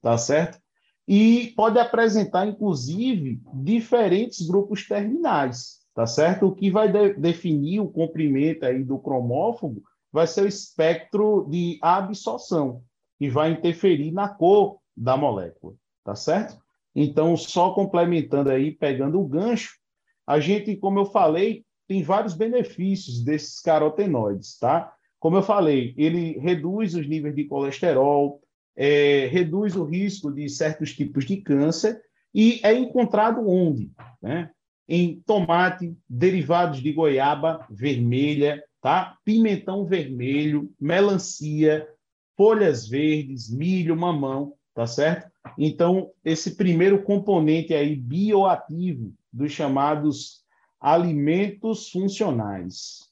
tá 0.00 0.16
certo? 0.16 0.60
E 1.08 1.54
pode 1.56 1.78
apresentar, 1.78 2.46
inclusive, 2.46 3.40
diferentes 3.54 4.46
grupos 4.46 4.86
terminais, 4.86 5.78
tá 5.94 6.06
certo? 6.06 6.46
O 6.46 6.54
que 6.54 6.70
vai 6.70 6.92
de 6.92 7.14
definir 7.14 7.80
o 7.80 7.88
comprimento 7.88 8.66
aí 8.66 8.84
do 8.84 8.98
cromófobo 8.98 9.82
vai 10.12 10.26
ser 10.26 10.42
o 10.42 10.48
espectro 10.48 11.46
de 11.48 11.78
absorção, 11.80 12.82
que 13.18 13.30
vai 13.30 13.52
interferir 13.52 14.12
na 14.12 14.28
cor 14.28 14.80
da 14.94 15.16
molécula, 15.16 15.74
tá 16.04 16.14
certo? 16.14 16.58
Então, 16.94 17.38
só 17.38 17.70
complementando 17.70 18.50
aí, 18.50 18.72
pegando 18.72 19.18
o 19.18 19.26
gancho, 19.26 19.78
a 20.26 20.38
gente, 20.38 20.76
como 20.76 20.98
eu 20.98 21.06
falei, 21.06 21.64
tem 21.86 22.02
vários 22.02 22.34
benefícios 22.34 23.24
desses 23.24 23.60
carotenoides, 23.60 24.58
tá? 24.58 24.92
Como 25.18 25.36
eu 25.36 25.42
falei, 25.42 25.94
ele 25.96 26.38
reduz 26.38 26.94
os 26.94 27.08
níveis 27.08 27.34
de 27.34 27.44
colesterol, 27.44 28.42
é, 28.80 29.26
reduz 29.26 29.74
o 29.74 29.82
risco 29.82 30.30
de 30.30 30.48
certos 30.48 30.94
tipos 30.94 31.24
de 31.24 31.38
câncer 31.38 32.00
e 32.32 32.60
é 32.62 32.72
encontrado 32.72 33.40
onde? 33.48 33.90
Né? 34.22 34.50
Em 34.88 35.20
tomate, 35.26 35.96
derivados 36.08 36.80
de 36.80 36.92
goiaba 36.92 37.66
vermelha, 37.68 38.62
tá? 38.80 39.18
pimentão 39.24 39.84
vermelho, 39.84 40.70
melancia, 40.80 41.88
folhas 42.36 42.86
verdes, 42.88 43.50
milho, 43.50 43.96
mamão, 43.96 44.54
tá 44.72 44.86
certo? 44.86 45.28
Então, 45.58 46.12
esse 46.24 46.54
primeiro 46.54 47.02
componente 47.02 47.74
aí 47.74 47.96
bioativo 47.96 49.12
dos 49.32 49.50
chamados 49.50 50.44
alimentos 50.80 51.90
funcionais. 51.90 53.07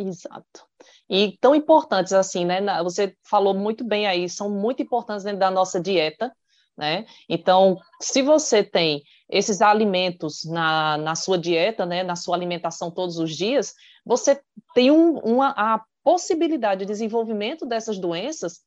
Exato. 0.00 0.66
E 1.08 1.36
tão 1.40 1.54
importantes 1.54 2.12
assim, 2.12 2.44
né? 2.44 2.60
Você 2.82 3.14
falou 3.22 3.52
muito 3.52 3.84
bem 3.84 4.06
aí, 4.06 4.28
são 4.28 4.50
muito 4.50 4.82
importantes 4.82 5.24
dentro 5.24 5.40
da 5.40 5.50
nossa 5.50 5.78
dieta, 5.78 6.34
né? 6.76 7.04
Então, 7.28 7.76
se 8.00 8.22
você 8.22 8.64
tem 8.64 9.02
esses 9.28 9.60
alimentos 9.60 10.44
na, 10.44 10.96
na 10.96 11.14
sua 11.14 11.36
dieta, 11.36 11.84
né, 11.84 12.02
na 12.02 12.16
sua 12.16 12.34
alimentação 12.34 12.90
todos 12.90 13.18
os 13.18 13.36
dias, 13.36 13.74
você 14.04 14.40
tem 14.74 14.90
um, 14.90 15.18
uma, 15.18 15.50
a 15.50 15.84
possibilidade 16.02 16.80
de 16.80 16.86
desenvolvimento 16.86 17.66
dessas 17.66 17.98
doenças 17.98 18.60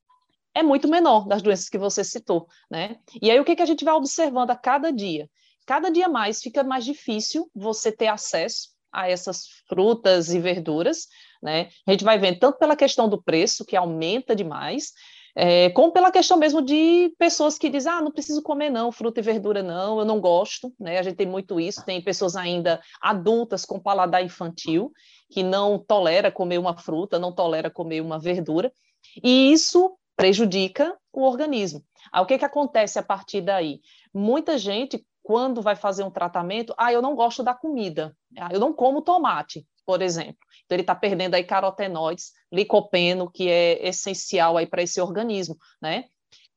é 0.54 0.62
muito 0.62 0.88
menor 0.88 1.28
das 1.28 1.42
doenças 1.42 1.68
que 1.68 1.80
você 1.80 2.04
citou, 2.04 2.48
né? 2.70 2.98
E 3.20 3.32
aí 3.32 3.40
o 3.40 3.44
que, 3.44 3.56
que 3.56 3.64
a 3.64 3.66
gente 3.66 3.84
vai 3.84 3.96
observando 3.96 4.52
a 4.52 4.56
cada 4.56 4.92
dia? 4.94 5.28
Cada 5.66 5.90
dia 5.90 6.08
mais 6.08 6.42
fica 6.42 6.64
mais 6.64 6.86
difícil 6.86 7.50
você 7.56 7.92
ter 7.92 8.08
acesso 8.08 8.73
a 8.94 9.10
essas 9.10 9.46
frutas 9.68 10.34
e 10.34 10.40
verduras, 10.40 11.08
né? 11.42 11.70
A 11.88 11.92
gente 11.92 12.04
vai 12.04 12.18
vendo 12.20 12.40
tanto 12.40 12.58
pela 12.58 12.76
questão 12.76 13.10
do 13.10 13.22
preço, 13.22 13.66
que 13.66 13.76
aumenta 13.76 14.36
demais, 14.36 14.92
é, 15.36 15.72
como 15.72 15.92
pela 15.92 16.12
questão 16.12 16.38
mesmo 16.38 16.62
de 16.62 17.14
pessoas 17.18 17.58
que 17.58 17.70
dizem, 17.70 17.92
ah, 17.92 18.02
não 18.02 18.12
preciso 18.12 18.42
comer 18.44 18.70
não, 18.70 18.92
fruta 18.92 19.20
e 19.20 19.24
verdura 19.24 19.64
não, 19.64 19.98
eu 19.98 20.06
não 20.06 20.22
gosto, 20.22 20.72
né? 20.80 21.00
A 21.00 21.04
gente 21.04 21.16
tem 21.16 21.28
muito 21.28 21.60
isso, 21.60 21.84
tem 21.84 22.02
pessoas 22.02 22.36
ainda 22.36 22.80
adultas 23.02 23.66
com 23.66 23.80
paladar 23.80 24.24
infantil, 24.24 24.92
que 25.32 25.42
não 25.42 25.80
tolera 25.80 26.32
comer 26.32 26.60
uma 26.60 26.78
fruta, 26.78 27.18
não 27.18 27.34
tolera 27.34 27.72
comer 27.72 28.02
uma 28.02 28.20
verdura, 28.20 28.72
e 29.24 29.52
isso 29.52 29.98
prejudica 30.16 30.96
o 31.12 31.24
organismo. 31.24 31.84
Aí, 32.12 32.22
o 32.22 32.26
que, 32.26 32.38
que 32.38 32.46
acontece 32.46 33.00
a 33.00 33.04
partir 33.04 33.42
daí? 33.42 33.82
Muita 34.14 34.58
gente 34.58 35.04
quando 35.24 35.62
vai 35.62 35.76
fazer 35.76 36.04
um 36.04 36.12
tratamento, 36.12 36.74
ah, 36.78 36.92
eu 36.92 37.02
não 37.02 37.16
gosto 37.16 37.42
da 37.42 37.54
comida, 37.54 38.16
ah, 38.38 38.50
eu 38.52 38.60
não 38.60 38.74
como 38.74 39.02
tomate, 39.02 39.66
por 39.86 40.02
exemplo. 40.02 40.38
Então, 40.66 40.76
ele 40.76 40.84
está 40.84 40.94
perdendo 40.94 41.36
aí 41.36 41.44
carotenoides, 41.44 42.34
licopeno, 42.52 43.32
que 43.32 43.50
é 43.50 43.88
essencial 43.88 44.58
aí 44.58 44.68
para 44.68 44.84
esse 44.84 45.00
organismo, 45.02 45.58
né? 45.82 46.06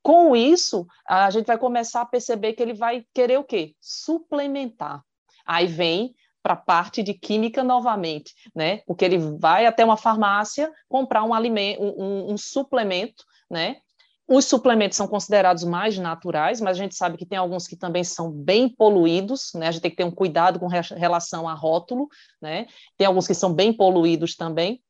Com 0.02 0.36
isso, 0.36 0.86
a 1.08 1.30
gente 1.30 1.46
vai 1.46 1.58
começar 1.58 2.02
a 2.02 2.06
perceber 2.06 2.52
que 2.52 2.62
ele 2.62 2.74
vai 2.74 3.04
querer 3.12 3.38
o 3.38 3.44
quê? 3.44 3.74
Suplementar. 3.80 5.02
Aí 5.44 5.66
vem 5.66 6.14
para 6.42 6.54
a 6.54 6.56
parte 6.56 7.02
de 7.02 7.12
química 7.12 7.64
novamente, 7.64 8.32
né? 8.54 8.78
Porque 8.86 9.04
ele 9.04 9.18
vai 9.18 9.66
até 9.66 9.84
uma 9.84 9.96
farmácia 9.96 10.72
comprar 10.88 11.24
um 11.24 11.34
alimento, 11.34 11.82
um, 11.82 12.32
um 12.32 12.36
suplemento, 12.36 13.24
né? 13.50 13.78
Os 14.28 14.44
suplementos 14.46 14.96
são 14.96 15.06
considerados 15.06 15.62
mais 15.62 15.96
naturais, 15.98 16.60
mas 16.60 16.76
a 16.76 16.82
gente 16.82 16.96
sabe 16.96 17.16
que 17.16 17.24
tem 17.24 17.38
alguns 17.38 17.68
que 17.68 17.76
também 17.76 18.02
são 18.02 18.30
bem 18.30 18.68
poluídos, 18.68 19.52
né? 19.54 19.68
A 19.68 19.70
gente 19.70 19.82
tem 19.82 19.90
que 19.90 19.96
ter 19.96 20.04
um 20.04 20.10
cuidado 20.10 20.58
com 20.58 20.66
relação 20.66 21.48
a 21.48 21.54
rótulo, 21.54 22.08
né? 22.42 22.66
Tem 22.96 23.06
alguns 23.06 23.26
que 23.26 23.34
são 23.34 23.54
bem 23.54 23.72
poluídos 23.72 24.34
também. 24.34 24.82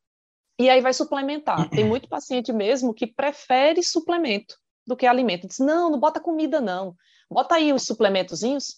E 0.59 0.71
aí 0.71 0.81
vai 0.81 0.95
suplementar. 0.95 1.69
Tem 1.69 1.85
muito 1.85 2.09
paciente 2.09 2.51
mesmo 2.51 2.95
que 2.95 3.07
prefere 3.07 3.83
suplemento 3.83 4.57
do 4.87 4.97
que 4.97 5.07
alimento. 5.07 5.47
Diz: 5.47 5.59
"Não, 5.59 5.91
não 5.91 6.01
bota 6.01 6.19
comida 6.19 6.59
não. 6.59 6.95
Bota 7.31 7.57
aí 7.57 7.75
os 7.75 7.83
suplementozinhos 7.83 8.77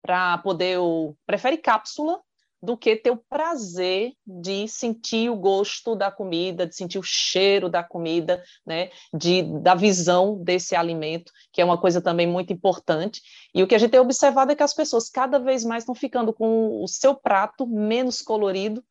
para 0.00 0.38
poder 0.38 0.78
o 0.78 1.14
prefere 1.26 1.58
cápsula 1.58 2.18
do 2.62 2.76
que 2.76 2.96
ter 2.96 3.10
o 3.10 3.16
prazer 3.16 4.12
de 4.26 4.66
sentir 4.66 5.30
o 5.30 5.36
gosto 5.36 5.94
da 5.94 6.10
comida, 6.10 6.66
de 6.66 6.74
sentir 6.74 6.98
o 6.98 7.02
cheiro 7.02 7.68
da 7.68 7.84
comida, 7.84 8.42
né, 8.66 8.90
de, 9.14 9.42
da 9.60 9.74
visão 9.74 10.42
desse 10.42 10.74
alimento, 10.74 11.32
que 11.52 11.60
é 11.60 11.64
uma 11.64 11.80
coisa 11.80 12.00
também 12.00 12.26
muito 12.26 12.52
importante. 12.52 13.22
E 13.54 13.62
o 13.62 13.66
que 13.66 13.74
a 13.74 13.78
gente 13.78 13.90
tem 13.90 14.00
observado 14.00 14.52
é 14.52 14.56
que 14.56 14.62
as 14.62 14.74
pessoas 14.74 15.08
cada 15.08 15.38
vez 15.38 15.64
mais 15.64 15.82
estão 15.82 15.94
ficando 15.94 16.32
com 16.32 16.82
o 16.82 16.88
seu 16.88 17.14
prato 17.14 17.66
menos 17.66 18.20
colorido, 18.22 18.82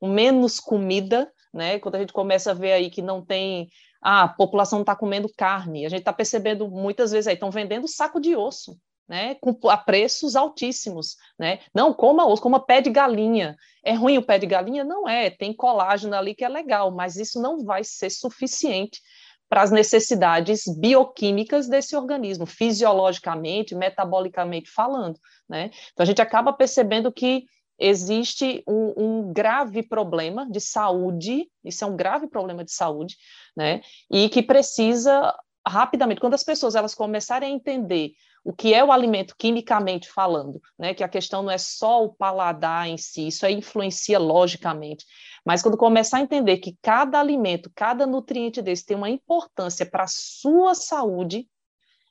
menos 0.00 0.60
comida, 0.60 1.30
né? 1.52 1.78
Quando 1.78 1.96
a 1.96 2.00
gente 2.00 2.12
começa 2.12 2.50
a 2.50 2.54
ver 2.54 2.72
aí 2.72 2.90
que 2.90 3.02
não 3.02 3.24
tem 3.24 3.68
ah, 4.02 4.24
a 4.24 4.28
população 4.28 4.80
está 4.80 4.94
comendo 4.94 5.28
carne, 5.36 5.84
a 5.84 5.88
gente 5.88 6.00
está 6.00 6.12
percebendo 6.12 6.68
muitas 6.68 7.10
vezes 7.10 7.26
aí, 7.26 7.34
estão 7.34 7.50
vendendo 7.50 7.88
saco 7.88 8.20
de 8.20 8.36
osso, 8.36 8.78
né, 9.08 9.36
com, 9.36 9.56
a 9.68 9.76
preços 9.76 10.34
altíssimos, 10.34 11.16
né? 11.38 11.60
Não 11.74 11.94
coma 11.94 12.26
osso, 12.26 12.42
coma 12.42 12.58
pé 12.58 12.80
de 12.80 12.90
galinha. 12.90 13.56
É 13.84 13.92
ruim 13.92 14.18
o 14.18 14.22
pé 14.22 14.38
de 14.38 14.46
galinha? 14.46 14.82
Não 14.82 15.08
é, 15.08 15.30
tem 15.30 15.54
colágeno 15.54 16.14
ali 16.14 16.34
que 16.34 16.44
é 16.44 16.48
legal, 16.48 16.90
mas 16.90 17.16
isso 17.16 17.40
não 17.40 17.64
vai 17.64 17.84
ser 17.84 18.10
suficiente 18.10 19.00
para 19.48 19.62
as 19.62 19.70
necessidades 19.70 20.64
bioquímicas 20.66 21.68
desse 21.68 21.94
organismo, 21.94 22.46
fisiologicamente, 22.46 23.76
metabolicamente 23.76 24.68
falando, 24.70 25.18
né? 25.48 25.70
Então 25.92 26.02
a 26.02 26.06
gente 26.06 26.20
acaba 26.20 26.52
percebendo 26.52 27.12
que 27.12 27.44
existe 27.78 28.64
um, 28.66 28.94
um, 28.96 29.32
grave 29.32 29.82
problema 29.82 30.50
de 30.50 30.60
saúde, 30.60 31.48
isso 31.62 31.84
é 31.84 31.86
um 31.86 31.94
grave 31.94 32.26
problema 32.26 32.64
de 32.64 32.72
saúde, 32.72 33.16
né? 33.56 33.82
E 34.10 34.28
que 34.28 34.42
precisa 34.42 35.32
rapidamente, 35.66 36.20
quando 36.20 36.34
as 36.34 36.44
pessoas 36.44 36.74
elas 36.74 36.94
começarem 36.94 37.52
a 37.52 37.54
entender 37.54 38.12
o 38.46 38.52
que 38.52 38.72
é 38.72 38.84
o 38.84 38.92
alimento 38.92 39.34
quimicamente 39.36 40.08
falando, 40.08 40.62
né? 40.78 40.94
Que 40.94 41.02
a 41.02 41.08
questão 41.08 41.42
não 41.42 41.50
é 41.50 41.58
só 41.58 42.04
o 42.04 42.14
paladar 42.14 42.86
em 42.86 42.96
si, 42.96 43.26
isso 43.26 43.44
aí 43.44 43.54
influencia 43.54 44.20
logicamente. 44.20 45.04
Mas 45.44 45.62
quando 45.62 45.76
começar 45.76 46.18
a 46.18 46.20
entender 46.20 46.58
que 46.58 46.78
cada 46.80 47.18
alimento, 47.18 47.72
cada 47.74 48.06
nutriente 48.06 48.62
desse 48.62 48.86
tem 48.86 48.96
uma 48.96 49.10
importância 49.10 49.84
para 49.84 50.04
a 50.04 50.08
sua 50.08 50.76
saúde, 50.76 51.48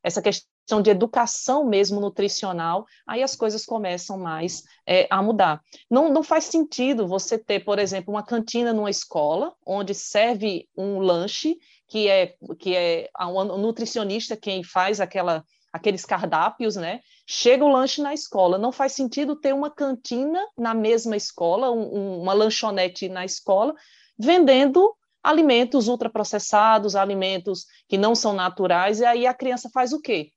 essa 0.04 0.22
questão 0.22 0.82
de 0.82 0.90
educação 0.90 1.64
mesmo 1.64 2.02
nutricional, 2.02 2.86
aí 3.08 3.24
as 3.24 3.34
coisas 3.34 3.66
começam 3.66 4.20
mais 4.20 4.62
é, 4.86 5.08
a 5.10 5.24
mudar. 5.24 5.62
Não, 5.90 6.12
não 6.12 6.22
faz 6.22 6.44
sentido 6.44 7.08
você 7.08 7.38
ter, 7.38 7.64
por 7.64 7.80
exemplo, 7.80 8.14
uma 8.14 8.24
cantina 8.24 8.74
numa 8.74 8.90
escola, 8.90 9.54
onde 9.66 9.94
serve 9.94 10.68
um 10.76 11.00
lanche, 11.00 11.58
que 11.88 12.10
é, 12.10 12.36
que 12.60 12.76
é 12.76 13.10
um 13.22 13.58
nutricionista 13.58 14.36
quem 14.36 14.66
faz 14.66 15.00
aquela 15.00 15.46
aqueles 15.76 16.06
cardápios, 16.06 16.78
né? 16.78 17.02
Chega 17.28 17.66
o 17.66 17.68
lanche 17.68 18.02
na 18.02 18.14
escola. 18.14 18.58
Não 18.58 18.72
faz 18.72 18.94
sentido 18.94 19.36
ter 19.36 19.54
uma 19.54 19.70
cantina 19.70 20.40
na 20.58 20.74
mesma 20.74 21.18
escola, 21.18 21.70
um, 21.70 22.22
uma 22.22 22.32
lanchonete 22.32 23.10
na 23.10 23.26
escola, 23.26 23.76
vendendo 24.18 24.96
alimentos 25.22 25.90
ultraprocessados, 25.90 26.96
alimentos 26.96 27.66
que 27.90 27.98
não 27.98 28.16
são 28.16 28.32
naturais, 28.32 29.02
e 29.02 29.06
aí 29.06 29.28
a 29.28 29.34
criança 29.34 29.70
faz 29.74 29.92
o 29.92 30.00
quê? 30.00 30.32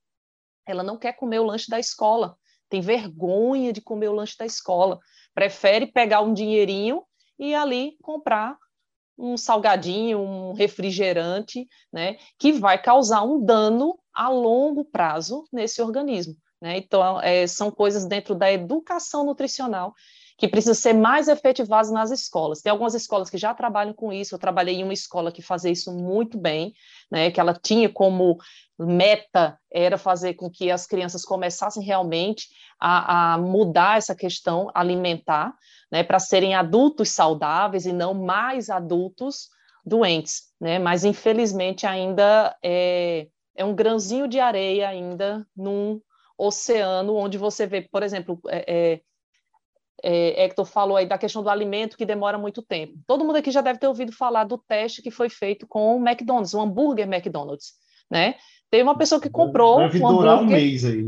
Ela 0.66 0.82
não 0.82 0.98
quer 0.98 1.12
comer 1.12 1.38
o 1.38 1.44
lanche 1.44 1.70
da 1.70 1.78
escola, 1.78 2.36
tem 2.68 2.80
vergonha 2.80 3.72
de 3.72 3.80
comer 3.80 4.08
o 4.08 4.14
lanche 4.14 4.36
da 4.36 4.44
escola, 4.44 4.98
prefere 5.32 5.86
pegar 5.86 6.20
um 6.20 6.34
dinheirinho 6.34 7.04
e 7.38 7.54
ali 7.54 7.96
comprar 8.02 8.56
um 9.18 9.36
salgadinho, 9.36 10.20
um 10.20 10.52
refrigerante, 10.52 11.66
né, 11.92 12.16
que 12.38 12.52
vai 12.52 12.80
causar 12.80 13.22
um 13.22 13.44
dano 13.44 13.98
a 14.14 14.28
longo 14.28 14.84
prazo 14.84 15.44
nesse 15.52 15.82
organismo. 15.82 16.36
Né? 16.60 16.78
Então, 16.78 17.20
é, 17.20 17.46
são 17.46 17.70
coisas 17.70 18.06
dentro 18.06 18.34
da 18.34 18.50
educação 18.50 19.24
nutricional 19.24 19.94
que 20.38 20.46
precisam 20.46 20.74
ser 20.74 20.92
mais 20.92 21.26
efetivadas 21.26 21.90
nas 21.90 22.12
escolas. 22.12 22.62
Tem 22.62 22.70
algumas 22.70 22.94
escolas 22.94 23.28
que 23.28 23.36
já 23.36 23.52
trabalham 23.52 23.92
com 23.92 24.12
isso. 24.12 24.36
Eu 24.36 24.38
trabalhei 24.38 24.76
em 24.76 24.84
uma 24.84 24.92
escola 24.92 25.32
que 25.32 25.42
fazia 25.42 25.72
isso 25.72 25.92
muito 25.92 26.38
bem, 26.38 26.72
né? 27.10 27.28
que 27.32 27.40
ela 27.40 27.52
tinha 27.52 27.88
como 27.88 28.38
meta 28.78 29.58
era 29.68 29.98
fazer 29.98 30.34
com 30.34 30.48
que 30.48 30.70
as 30.70 30.86
crianças 30.86 31.24
começassem 31.24 31.82
realmente 31.82 32.46
a, 32.80 33.34
a 33.34 33.38
mudar 33.38 33.98
essa 33.98 34.14
questão 34.14 34.70
alimentar, 34.72 35.52
né? 35.90 36.04
para 36.04 36.20
serem 36.20 36.54
adultos 36.54 37.10
saudáveis 37.10 37.84
e 37.84 37.92
não 37.92 38.14
mais 38.14 38.70
adultos 38.70 39.48
doentes. 39.84 40.42
Né? 40.60 40.78
Mas, 40.78 41.04
infelizmente, 41.04 41.84
ainda 41.84 42.56
é, 42.62 43.26
é 43.56 43.64
um 43.64 43.74
grãozinho 43.74 44.28
de 44.28 44.38
areia 44.38 44.88
ainda 44.88 45.44
num 45.56 46.00
oceano 46.38 47.16
onde 47.16 47.36
você 47.36 47.66
vê, 47.66 47.82
por 47.82 48.04
exemplo, 48.04 48.40
é, 48.46 48.64
é, 48.68 49.00
é, 50.02 50.44
Hector 50.44 50.64
falou 50.64 50.96
aí 50.96 51.06
da 51.06 51.18
questão 51.18 51.42
do 51.42 51.50
alimento 51.50 51.96
que 51.96 52.06
demora 52.06 52.38
muito 52.38 52.62
tempo. 52.62 52.98
Todo 53.06 53.24
mundo 53.24 53.36
aqui 53.36 53.50
já 53.50 53.60
deve 53.60 53.78
ter 53.78 53.88
ouvido 53.88 54.12
falar 54.12 54.44
do 54.44 54.58
teste 54.58 55.02
que 55.02 55.10
foi 55.10 55.28
feito 55.28 55.66
com 55.66 55.96
o 55.96 56.08
McDonald's, 56.08 56.54
o 56.54 56.60
hambúrguer 56.60 57.06
McDonald's, 57.06 57.74
né? 58.10 58.36
Tem 58.70 58.82
uma 58.82 58.96
pessoa 58.96 59.20
que 59.20 59.30
comprou 59.30 59.78
deve 59.78 60.04
um 60.04 60.08
durar 60.08 60.42
um 60.42 60.46
mês 60.46 60.84
aí. 60.84 61.04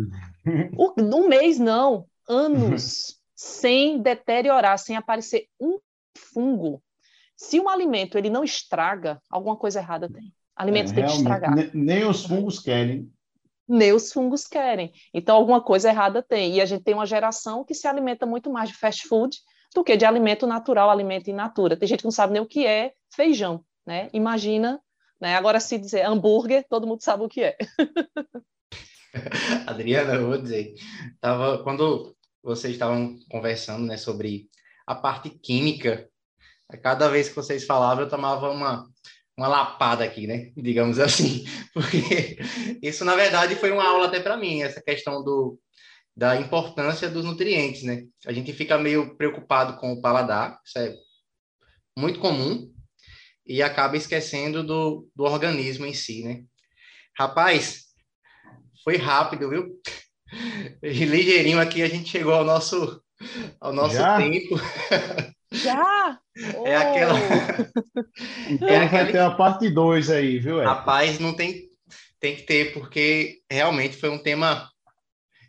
Um 1.06 1.28
mês 1.28 1.58
não, 1.58 2.06
anos, 2.28 3.18
sem 3.36 4.00
deteriorar, 4.00 4.78
sem 4.78 4.96
aparecer 4.96 5.46
um 5.60 5.78
fungo. 6.16 6.82
Se 7.36 7.60
um 7.60 7.68
alimento 7.68 8.18
ele 8.18 8.30
não 8.30 8.44
estraga, 8.44 9.20
alguma 9.30 9.56
coisa 9.56 9.78
errada 9.78 10.08
tem. 10.08 10.32
Alimento 10.56 10.92
é, 10.92 10.94
tem 10.94 11.04
que 11.04 11.12
estragar. 11.12 11.54
Nem 11.74 12.04
os 12.04 12.24
fungos 12.24 12.58
querem 12.58 13.10
nem 13.70 13.92
os 13.92 14.12
fungos 14.12 14.46
querem. 14.46 14.92
Então, 15.14 15.36
alguma 15.36 15.62
coisa 15.62 15.88
errada 15.88 16.22
tem. 16.22 16.56
E 16.56 16.60
a 16.60 16.64
gente 16.64 16.82
tem 16.82 16.94
uma 16.94 17.06
geração 17.06 17.64
que 17.64 17.74
se 17.74 17.86
alimenta 17.86 18.26
muito 18.26 18.50
mais 18.50 18.68
de 18.68 18.76
fast 18.76 19.06
food 19.06 19.38
do 19.74 19.84
que 19.84 19.96
de 19.96 20.04
alimento 20.04 20.46
natural, 20.46 20.90
alimento 20.90 21.30
in 21.30 21.34
natura. 21.34 21.76
Tem 21.76 21.88
gente 21.88 22.00
que 22.00 22.04
não 22.04 22.10
sabe 22.10 22.32
nem 22.32 22.42
o 22.42 22.46
que 22.46 22.66
é 22.66 22.92
feijão, 23.14 23.64
né? 23.86 24.08
Imagina, 24.12 24.80
né? 25.20 25.36
Agora, 25.36 25.60
se 25.60 25.78
dizer 25.78 26.04
hambúrguer, 26.04 26.66
todo 26.68 26.86
mundo 26.86 27.02
sabe 27.02 27.22
o 27.22 27.28
que 27.28 27.42
é. 27.42 27.56
Adriana, 29.66 30.14
eu 30.14 30.26
vou 30.26 30.38
dizer, 30.38 30.74
tava, 31.20 31.62
quando 31.62 32.16
vocês 32.42 32.72
estavam 32.72 33.16
conversando 33.30 33.86
né, 33.86 33.96
sobre 33.96 34.48
a 34.86 34.94
parte 34.94 35.30
química, 35.30 36.08
cada 36.82 37.08
vez 37.08 37.28
que 37.28 37.36
vocês 37.36 37.64
falavam, 37.64 38.04
eu 38.04 38.10
tomava 38.10 38.50
uma, 38.50 38.88
uma 39.40 39.48
lapada 39.48 40.04
aqui, 40.04 40.26
né? 40.26 40.52
Digamos 40.54 40.98
assim, 40.98 41.46
porque 41.72 42.38
isso 42.82 43.06
na 43.06 43.16
verdade 43.16 43.56
foi 43.56 43.70
uma 43.70 43.88
aula 43.88 44.06
até 44.06 44.20
para 44.20 44.36
mim, 44.36 44.62
essa 44.62 44.82
questão 44.82 45.24
do 45.24 45.58
da 46.14 46.36
importância 46.36 47.08
dos 47.08 47.24
nutrientes, 47.24 47.82
né? 47.82 48.04
A 48.26 48.32
gente 48.32 48.52
fica 48.52 48.76
meio 48.76 49.16
preocupado 49.16 49.78
com 49.78 49.92
o 49.92 50.02
paladar, 50.02 50.60
isso 50.62 50.78
é 50.78 50.94
muito 51.96 52.20
comum, 52.20 52.70
e 53.46 53.62
acaba 53.62 53.96
esquecendo 53.96 54.62
do, 54.62 55.08
do 55.16 55.24
organismo 55.24 55.86
em 55.86 55.94
si, 55.94 56.22
né? 56.22 56.42
Rapaz, 57.18 57.86
foi 58.84 58.98
rápido, 58.98 59.48
viu? 59.48 59.80
Ligeirinho 60.82 61.58
aqui 61.58 61.82
a 61.82 61.88
gente 61.88 62.10
chegou 62.10 62.34
ao 62.34 62.44
nosso 62.44 63.02
ao 63.58 63.72
nosso 63.72 63.94
Já? 63.94 64.18
tempo. 64.18 64.56
Já? 65.50 66.20
É 66.64 66.76
aquela. 66.76 67.14
então 68.48 68.68
é 68.68 68.84
aquela... 68.84 69.04
vai 69.04 69.12
ter 69.12 69.18
a 69.18 69.30
parte 69.30 69.68
2 69.68 70.10
aí, 70.10 70.38
viu? 70.38 70.62
Rapaz, 70.62 71.18
não 71.18 71.34
tem, 71.34 71.68
tem 72.18 72.36
que 72.36 72.42
ter, 72.42 72.72
porque 72.72 73.40
realmente 73.50 73.96
foi 73.96 74.08
um 74.08 74.18
tema. 74.18 74.68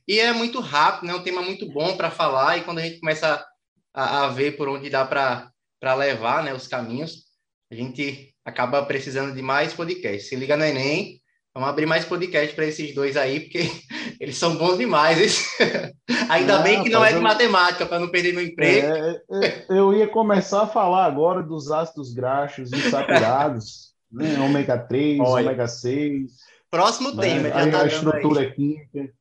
E 0.08 0.20
é 0.20 0.34
muito 0.34 0.60
rápido, 0.60 1.08
né? 1.08 1.16
Um 1.16 1.24
tema 1.24 1.42
muito 1.42 1.72
bom 1.72 1.96
para 1.96 2.12
falar, 2.12 2.58
e 2.58 2.64
quando 2.64 2.80
a 2.80 2.82
gente 2.82 3.00
começa 3.00 3.46
a, 3.94 4.26
a 4.26 4.28
ver 4.30 4.58
por 4.58 4.68
onde 4.68 4.90
dá 4.90 5.06
para 5.06 5.96
levar 5.96 6.44
né, 6.44 6.54
os 6.54 6.68
caminhos, 6.68 7.24
a 7.72 7.76
gente 7.76 8.34
acaba 8.44 8.86
precisando 8.86 9.34
de 9.34 9.42
mais 9.42 9.74
podcast. 9.74 10.28
Se 10.28 10.36
liga 10.36 10.58
no 10.58 10.66
Enem, 10.66 11.21
Vamos 11.54 11.68
abrir 11.68 11.86
mais 11.86 12.06
podcast 12.06 12.56
para 12.56 12.66
esses 12.66 12.96
dois 12.96 13.18
aí, 13.18 13.42
porque 13.42 13.70
eles 14.22 14.38
são 14.38 14.56
bons 14.56 14.78
demais. 14.78 15.46
Ainda 16.30 16.58
não, 16.58 16.64
bem 16.64 16.82
que 16.82 16.90
não 16.90 17.04
é 17.04 17.10
de 17.10 17.16
eu... 17.16 17.22
matemática, 17.22 17.86
para 17.86 18.00
não 18.00 18.08
perder 18.08 18.34
meu 18.34 18.44
emprego. 18.44 18.88
É, 18.88 19.22
é, 19.46 19.66
eu 19.70 19.94
ia 19.94 20.08
começar 20.08 20.64
a 20.64 20.68
falar 20.68 21.06
agora 21.06 21.44
dos 21.44 21.70
ácidos 21.70 22.14
graxos 22.14 22.72
insaturados, 22.72 23.94
né? 24.10 24.40
ômega 24.40 24.78
3, 24.78 25.20
Olha, 25.20 25.48
ômega 25.48 25.68
6. 25.68 26.32
Próximo 26.70 27.12
né? 27.14 27.22
tema, 27.22 27.50
já 27.50 27.64
a, 27.64 27.72
tá 27.72 27.82
a 27.82 27.88
estrutura 27.88 28.42
aí. 28.42 28.54
química. 28.54 29.14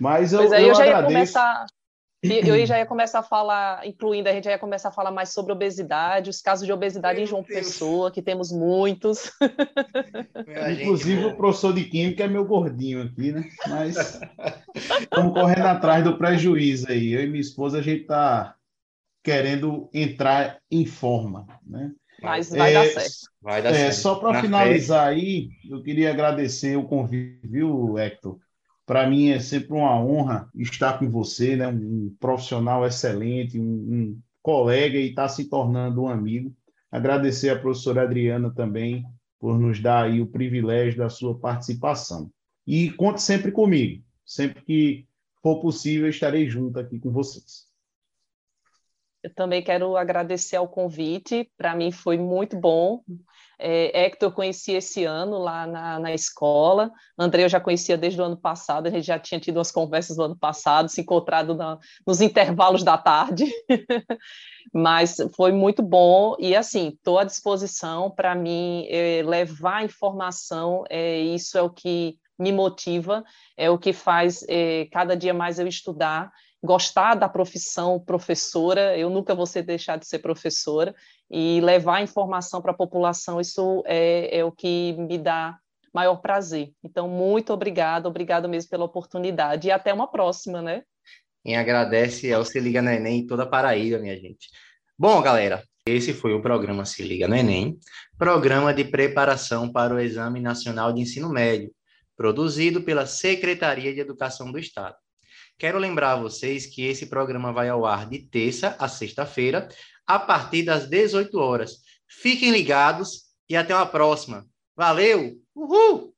Mas 0.00 0.32
eu, 0.32 0.40
pois 0.40 0.52
aí 0.52 0.64
eu, 0.64 0.70
eu 0.70 0.74
já 0.74 0.82
agradeço. 0.82 1.10
ia 1.10 1.14
começar 1.14 1.66
eu 2.22 2.66
já 2.66 2.78
ia 2.78 2.86
começar 2.86 3.18
a 3.18 3.22
falar, 3.22 3.86
incluindo, 3.86 4.28
a 4.28 4.32
gente 4.32 4.44
já 4.44 4.52
ia 4.52 4.58
começar 4.58 4.90
a 4.90 4.92
falar 4.92 5.10
mais 5.10 5.30
sobre 5.32 5.52
obesidade, 5.52 6.30
os 6.30 6.40
casos 6.40 6.64
de 6.64 6.72
obesidade 6.72 7.16
Meu 7.16 7.24
em 7.24 7.26
João 7.26 7.42
Deus. 7.42 7.58
Pessoa, 7.58 8.10
que 8.12 8.22
temos 8.22 8.52
muitos. 8.52 9.32
Inclusive, 10.80 11.26
o 11.26 11.36
professor 11.36 11.74
de 11.74 11.84
Química 11.84 12.24
é 12.24 12.28
meu 12.28 12.44
gordinho 12.44 13.02
aqui, 13.02 13.32
né? 13.32 13.44
Mas 13.68 14.20
estamos 15.00 15.34
correndo 15.34 15.66
atrás 15.66 16.04
do 16.04 16.16
prejuízo 16.16 16.90
aí. 16.90 17.12
Eu 17.12 17.22
e 17.22 17.26
minha 17.26 17.40
esposa, 17.40 17.78
a 17.78 17.82
gente 17.82 18.02
está 18.02 18.54
querendo 19.24 19.90
entrar 19.92 20.58
em 20.70 20.86
forma, 20.86 21.46
né? 21.66 21.90
Mas 22.22 22.50
vai 22.50 22.70
é, 22.70 22.74
dar 22.74 22.86
certo. 22.86 23.32
Vai 23.40 23.62
dar 23.62 23.70
é, 23.70 23.74
certo. 23.74 23.94
Só 23.94 24.14
para 24.14 24.40
finalizar 24.40 25.08
aí, 25.08 25.48
eu 25.68 25.82
queria 25.82 26.10
agradecer 26.10 26.76
o 26.76 26.84
convite, 26.84 27.40
viu, 27.48 27.98
Hector? 27.98 28.38
Para 28.84 29.08
mim 29.08 29.30
é 29.30 29.38
sempre 29.38 29.72
uma 29.74 29.98
honra 30.02 30.50
estar 30.54 30.98
com 30.98 31.08
você, 31.08 31.56
né? 31.56 31.68
um 31.68 32.14
profissional 32.18 32.84
excelente, 32.84 33.58
um, 33.58 33.64
um 33.64 34.20
colega 34.42 34.98
e 34.98 35.10
estar 35.10 35.22
tá 35.22 35.28
se 35.28 35.44
tornando 35.44 36.02
um 36.02 36.08
amigo. 36.08 36.54
Agradecer 36.90 37.50
à 37.50 37.58
professora 37.58 38.02
Adriana 38.02 38.50
também 38.50 39.04
por 39.38 39.58
nos 39.58 39.80
dar 39.80 40.04
aí 40.04 40.20
o 40.20 40.26
privilégio 40.26 40.98
da 40.98 41.08
sua 41.08 41.38
participação. 41.38 42.30
E 42.66 42.90
conte 42.90 43.22
sempre 43.22 43.50
comigo. 43.50 44.04
Sempre 44.24 44.62
que 44.62 45.06
for 45.42 45.60
possível, 45.60 46.08
estarei 46.08 46.48
junto 46.48 46.78
aqui 46.78 46.98
com 46.98 47.10
vocês. 47.10 47.71
Eu 49.22 49.32
também 49.34 49.62
quero 49.62 49.96
agradecer 49.96 50.56
ao 50.56 50.68
convite. 50.68 51.50
Para 51.56 51.76
mim 51.76 51.92
foi 51.92 52.18
muito 52.18 52.56
bom 52.58 53.02
é, 53.64 54.06
Hector 54.06 54.28
eu 54.28 54.32
conheci 54.32 54.72
esse 54.72 55.04
ano 55.04 55.38
lá 55.38 55.66
na, 55.68 56.00
na 56.00 56.12
escola. 56.12 56.90
André 57.16 57.44
eu 57.44 57.48
já 57.48 57.60
conhecia 57.60 57.96
desde 57.96 58.20
o 58.20 58.24
ano 58.24 58.36
passado, 58.36 58.88
a 58.88 58.90
gente 58.90 59.06
já 59.06 59.18
tinha 59.20 59.38
tido 59.38 59.58
umas 59.58 59.70
conversas 59.70 60.16
no 60.16 60.24
ano 60.24 60.36
passado, 60.36 60.88
se 60.88 61.00
encontrado 61.00 61.54
na, 61.54 61.78
nos 62.04 62.20
intervalos 62.20 62.82
da 62.82 62.98
tarde. 62.98 63.46
Mas 64.74 65.16
foi 65.36 65.52
muito 65.52 65.80
bom 65.80 66.34
e 66.40 66.56
assim, 66.56 66.88
estou 66.88 67.20
à 67.20 67.24
disposição 67.24 68.10
para 68.10 68.34
mim 68.34 68.86
é, 68.90 69.22
levar 69.24 69.84
informação, 69.84 70.84
é, 70.90 71.20
isso 71.20 71.56
é 71.56 71.62
o 71.62 71.70
que 71.70 72.16
me 72.36 72.50
motiva, 72.50 73.22
é 73.56 73.70
o 73.70 73.78
que 73.78 73.92
faz 73.92 74.44
é, 74.48 74.88
cada 74.90 75.16
dia 75.16 75.32
mais 75.32 75.60
eu 75.60 75.68
estudar 75.68 76.32
gostar 76.62 77.14
da 77.14 77.28
profissão 77.28 77.98
professora, 77.98 78.96
eu 78.96 79.10
nunca 79.10 79.34
vou 79.34 79.46
ser 79.46 79.62
deixar 79.62 79.96
de 79.96 80.06
ser 80.06 80.20
professora, 80.20 80.94
e 81.30 81.60
levar 81.60 82.02
informação 82.02 82.60
para 82.60 82.72
a 82.72 82.76
população, 82.76 83.40
isso 83.40 83.82
é, 83.86 84.38
é, 84.38 84.44
o 84.44 84.52
que 84.52 84.94
me 84.98 85.18
dá 85.18 85.58
maior 85.92 86.16
prazer. 86.16 86.70
Então, 86.84 87.08
muito 87.08 87.52
obrigada, 87.52 88.06
obrigado 88.06 88.48
mesmo 88.48 88.70
pela 88.70 88.84
oportunidade, 88.84 89.68
e 89.68 89.70
até 89.70 89.92
uma 89.92 90.06
próxima, 90.06 90.62
né? 90.62 90.82
Quem 91.42 91.56
agradece 91.56 92.30
é 92.30 92.38
o 92.38 92.44
Se 92.44 92.60
Liga 92.60 92.80
no 92.80 92.90
Enem 92.90 93.20
e 93.20 93.26
toda 93.26 93.42
a 93.42 93.46
Paraíba, 93.46 93.98
minha 93.98 94.16
gente. 94.16 94.48
Bom, 94.96 95.20
galera, 95.20 95.64
esse 95.84 96.12
foi 96.12 96.32
o 96.32 96.40
programa 96.40 96.84
Se 96.84 97.02
Liga 97.02 97.26
no 97.26 97.34
Enem, 97.34 97.76
programa 98.16 98.72
de 98.72 98.84
preparação 98.84 99.72
para 99.72 99.94
o 99.94 99.98
Exame 99.98 100.38
Nacional 100.38 100.92
de 100.92 101.00
Ensino 101.00 101.28
Médio, 101.28 101.72
produzido 102.16 102.82
pela 102.82 103.06
Secretaria 103.06 103.92
de 103.92 104.00
Educação 104.00 104.52
do 104.52 104.58
Estado. 104.58 104.96
Quero 105.62 105.78
lembrar 105.78 106.14
a 106.14 106.16
vocês 106.16 106.66
que 106.66 106.82
esse 106.84 107.06
programa 107.06 107.52
vai 107.52 107.68
ao 107.68 107.86
ar 107.86 108.08
de 108.08 108.18
terça 108.18 108.74
a 108.80 108.88
sexta-feira, 108.88 109.68
a 110.04 110.18
partir 110.18 110.64
das 110.64 110.88
18 110.88 111.38
horas. 111.38 111.76
Fiquem 112.08 112.50
ligados 112.50 113.26
e 113.48 113.54
até 113.54 113.72
uma 113.72 113.86
próxima. 113.86 114.44
Valeu! 114.76 115.40
Uhul! 115.54 116.12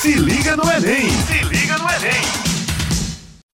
Se 0.00 0.14
liga 0.14 0.56
no 0.56 0.62
Enem! 0.70 1.10
Se 1.26 1.42
liga 1.48 1.76
no 1.76 1.90
Enem! 1.90 2.43